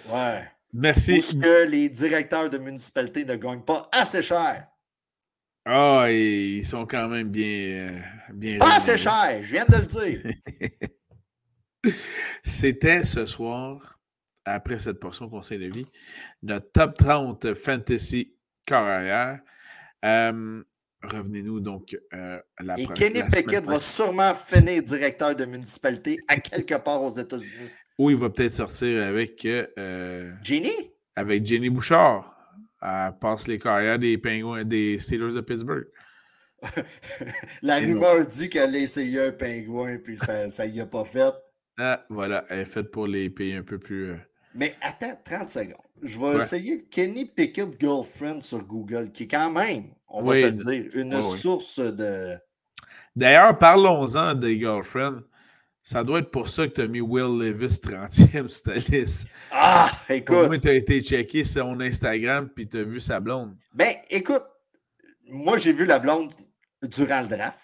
[0.09, 0.43] Ouais.
[0.73, 1.13] Merci.
[1.13, 4.67] Parce que les directeurs de municipalité ne gagnent pas assez cher?
[5.65, 7.45] Ah, ils sont quand même bien.
[7.45, 7.99] Euh,
[8.33, 10.21] bien pas assez cher, je viens de le dire.
[12.43, 13.99] C'était ce soir,
[14.45, 15.85] après cette portion conseil de vie,
[16.41, 19.39] notre top 30 fantasy carrière.
[20.05, 20.63] Euh,
[21.01, 26.39] revenez-nous donc euh, à la Et Kenny Pickett va sûrement finir directeur de municipalité à
[26.39, 27.69] quelque part aux États-Unis.
[27.97, 29.45] Ou il va peut-être sortir avec.
[29.45, 30.73] Euh, Jenny?
[31.15, 32.29] Avec Jenny Bouchard.
[32.81, 35.87] Elle passe les carrières des Penguins, des Steelers de Pittsburgh.
[37.61, 41.33] la rumeur dit qu'elle a essayé un pingouin puis ça ne y a pas fait.
[41.77, 44.11] Ah, voilà, elle est faite pour les pays un peu plus.
[44.11, 44.17] Euh,
[44.53, 45.75] Mais attends 30 secondes.
[46.01, 50.47] Je vais essayer Kenny Pickett Girlfriend sur Google, qui est quand même, on va se
[50.47, 52.35] le dire, une source de.
[53.15, 55.21] D'ailleurs, parlons-en des girlfriends.
[55.81, 59.27] Ça doit être pour ça que tu as mis Will Levis 30e sur ta liste.
[59.51, 60.47] Ah, écoute.
[60.47, 63.55] Moi, tu as été checké son Instagram puis tu as vu sa blonde.
[63.73, 64.43] Ben, écoute,
[65.27, 66.31] moi, j'ai vu la blonde
[66.83, 67.62] durant le draft.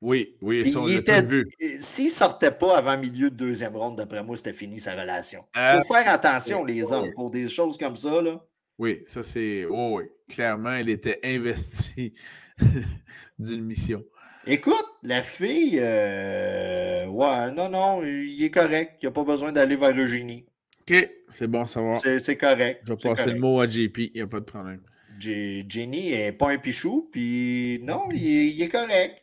[0.00, 1.44] Oui, oui, ça, on l'a vu.
[1.80, 5.44] S'il sortait pas avant milieu de deuxième ronde, d'après moi, c'était fini sa relation.
[5.56, 8.22] Il faut euh, faire attention, les hommes, pour des choses comme ça.
[8.22, 8.40] Là.
[8.78, 9.66] Oui, ça c'est.
[9.68, 12.14] Oh, oui, clairement, elle était investie
[13.38, 14.04] d'une mission.
[14.46, 18.98] Écoute, la fille, euh, ouais, non, non, il est correct.
[19.02, 20.46] Il n'y a pas besoin d'aller vers Eugénie.
[20.88, 21.98] OK, c'est bon à savoir.
[21.98, 22.82] C'est correct.
[22.86, 24.80] Je vais passer le mot à JP, il n'y a pas de problème.
[25.20, 29.22] Jenny n'est pas un pichou, puis non, il est, correct.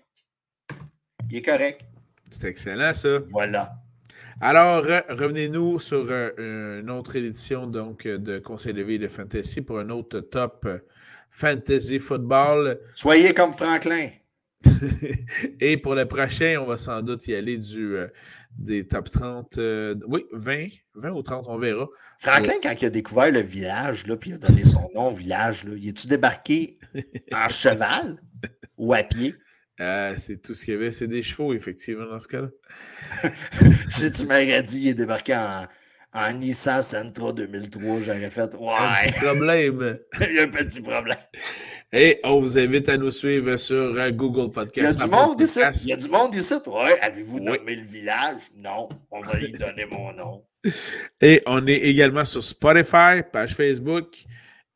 [1.29, 1.81] Il est correct.
[2.31, 3.19] C'est excellent, ça.
[3.31, 3.73] Voilà.
[4.41, 9.79] Alors, revenez-nous sur euh, une autre édition donc, de Conseil de vie de Fantasy pour
[9.79, 10.67] un autre top
[11.29, 12.79] Fantasy Football.
[12.93, 14.09] Soyez comme Franklin.
[15.59, 18.07] Et pour le prochain, on va sans doute y aller du, euh,
[18.57, 19.57] des top 30.
[19.57, 21.87] Euh, oui, 20, 20 ou 30, on verra.
[22.19, 25.11] Franklin, quand il a découvert le village, là, puis il a donné son nom au
[25.11, 26.77] village, là, il est-tu débarqué
[27.33, 28.21] en cheval
[28.77, 29.35] ou à pied?
[29.81, 32.49] Euh, c'est tout ce qu'il y avait, c'est des chevaux, effectivement, dans ce cas-là.
[33.89, 35.67] si tu m'aurais dit il est débarqué en,
[36.13, 38.69] en Nissan Sentra 2003, j'aurais fait Ouais.
[38.69, 39.99] Un problème.
[40.21, 41.17] il y a un petit problème.
[41.91, 44.77] Et on vous invite à nous suivre sur euh, Google Podcast.
[44.77, 45.59] Il y a du monde ici.
[45.83, 46.53] Il y a du monde ici.
[46.67, 46.99] Ouais.
[47.01, 48.43] Avez-vous nommé le village?
[48.57, 48.89] Non.
[49.11, 50.43] On va y donner mon nom.
[51.21, 54.25] Et on est également sur Spotify, page Facebook.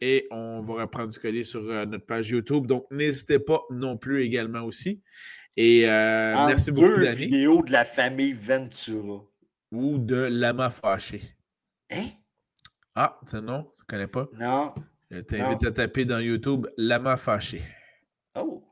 [0.02, 2.66] Et on va reprendre du collier sur euh, notre page YouTube.
[2.68, 5.02] Donc, n'hésitez pas non plus également aussi.
[5.58, 9.24] Et euh, merci beaucoup, deux vidéos de la famille Ventura.
[9.72, 11.22] Ou de Lama Fâché.
[11.92, 12.06] Hein?
[12.96, 13.72] Ah, c'est non?
[13.76, 14.28] Tu ne connais pas?
[14.34, 14.74] Non.
[15.12, 17.62] Je t'invite à taper dans YouTube Lama Fâché.
[18.36, 18.64] Oh.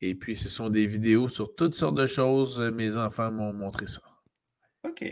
[0.00, 2.60] Et puis, ce sont des vidéos sur toutes sortes de choses.
[2.60, 4.00] Mes enfants m'ont montré ça.
[4.84, 5.04] OK.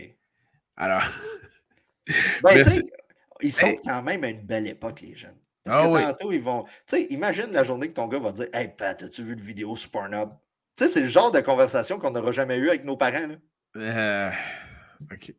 [0.75, 1.03] Alors.
[2.43, 2.61] ben,
[3.41, 5.37] ils sont quand même à une belle époque, les jeunes.
[5.63, 6.63] Parce ah que tantôt, ils vont.
[6.63, 9.41] Tu sais, imagine la journée que ton gars va dire Hey, Pat, as-tu vu le
[9.41, 10.29] vidéo sur Pornhub?
[10.77, 13.27] Tu sais, c'est le genre de conversation qu'on n'aura jamais eu avec nos parents.
[13.27, 13.35] Là.
[13.77, 14.31] Euh,
[15.11, 15.33] OK.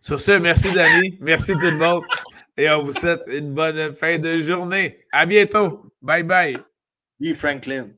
[0.00, 1.16] Sur ce, merci, Danny.
[1.20, 2.02] merci tout le monde.
[2.56, 4.98] Et on vous souhaite une bonne fin de journée.
[5.12, 5.92] À bientôt.
[6.02, 6.58] Bye bye.
[7.20, 7.90] Lee Franklin.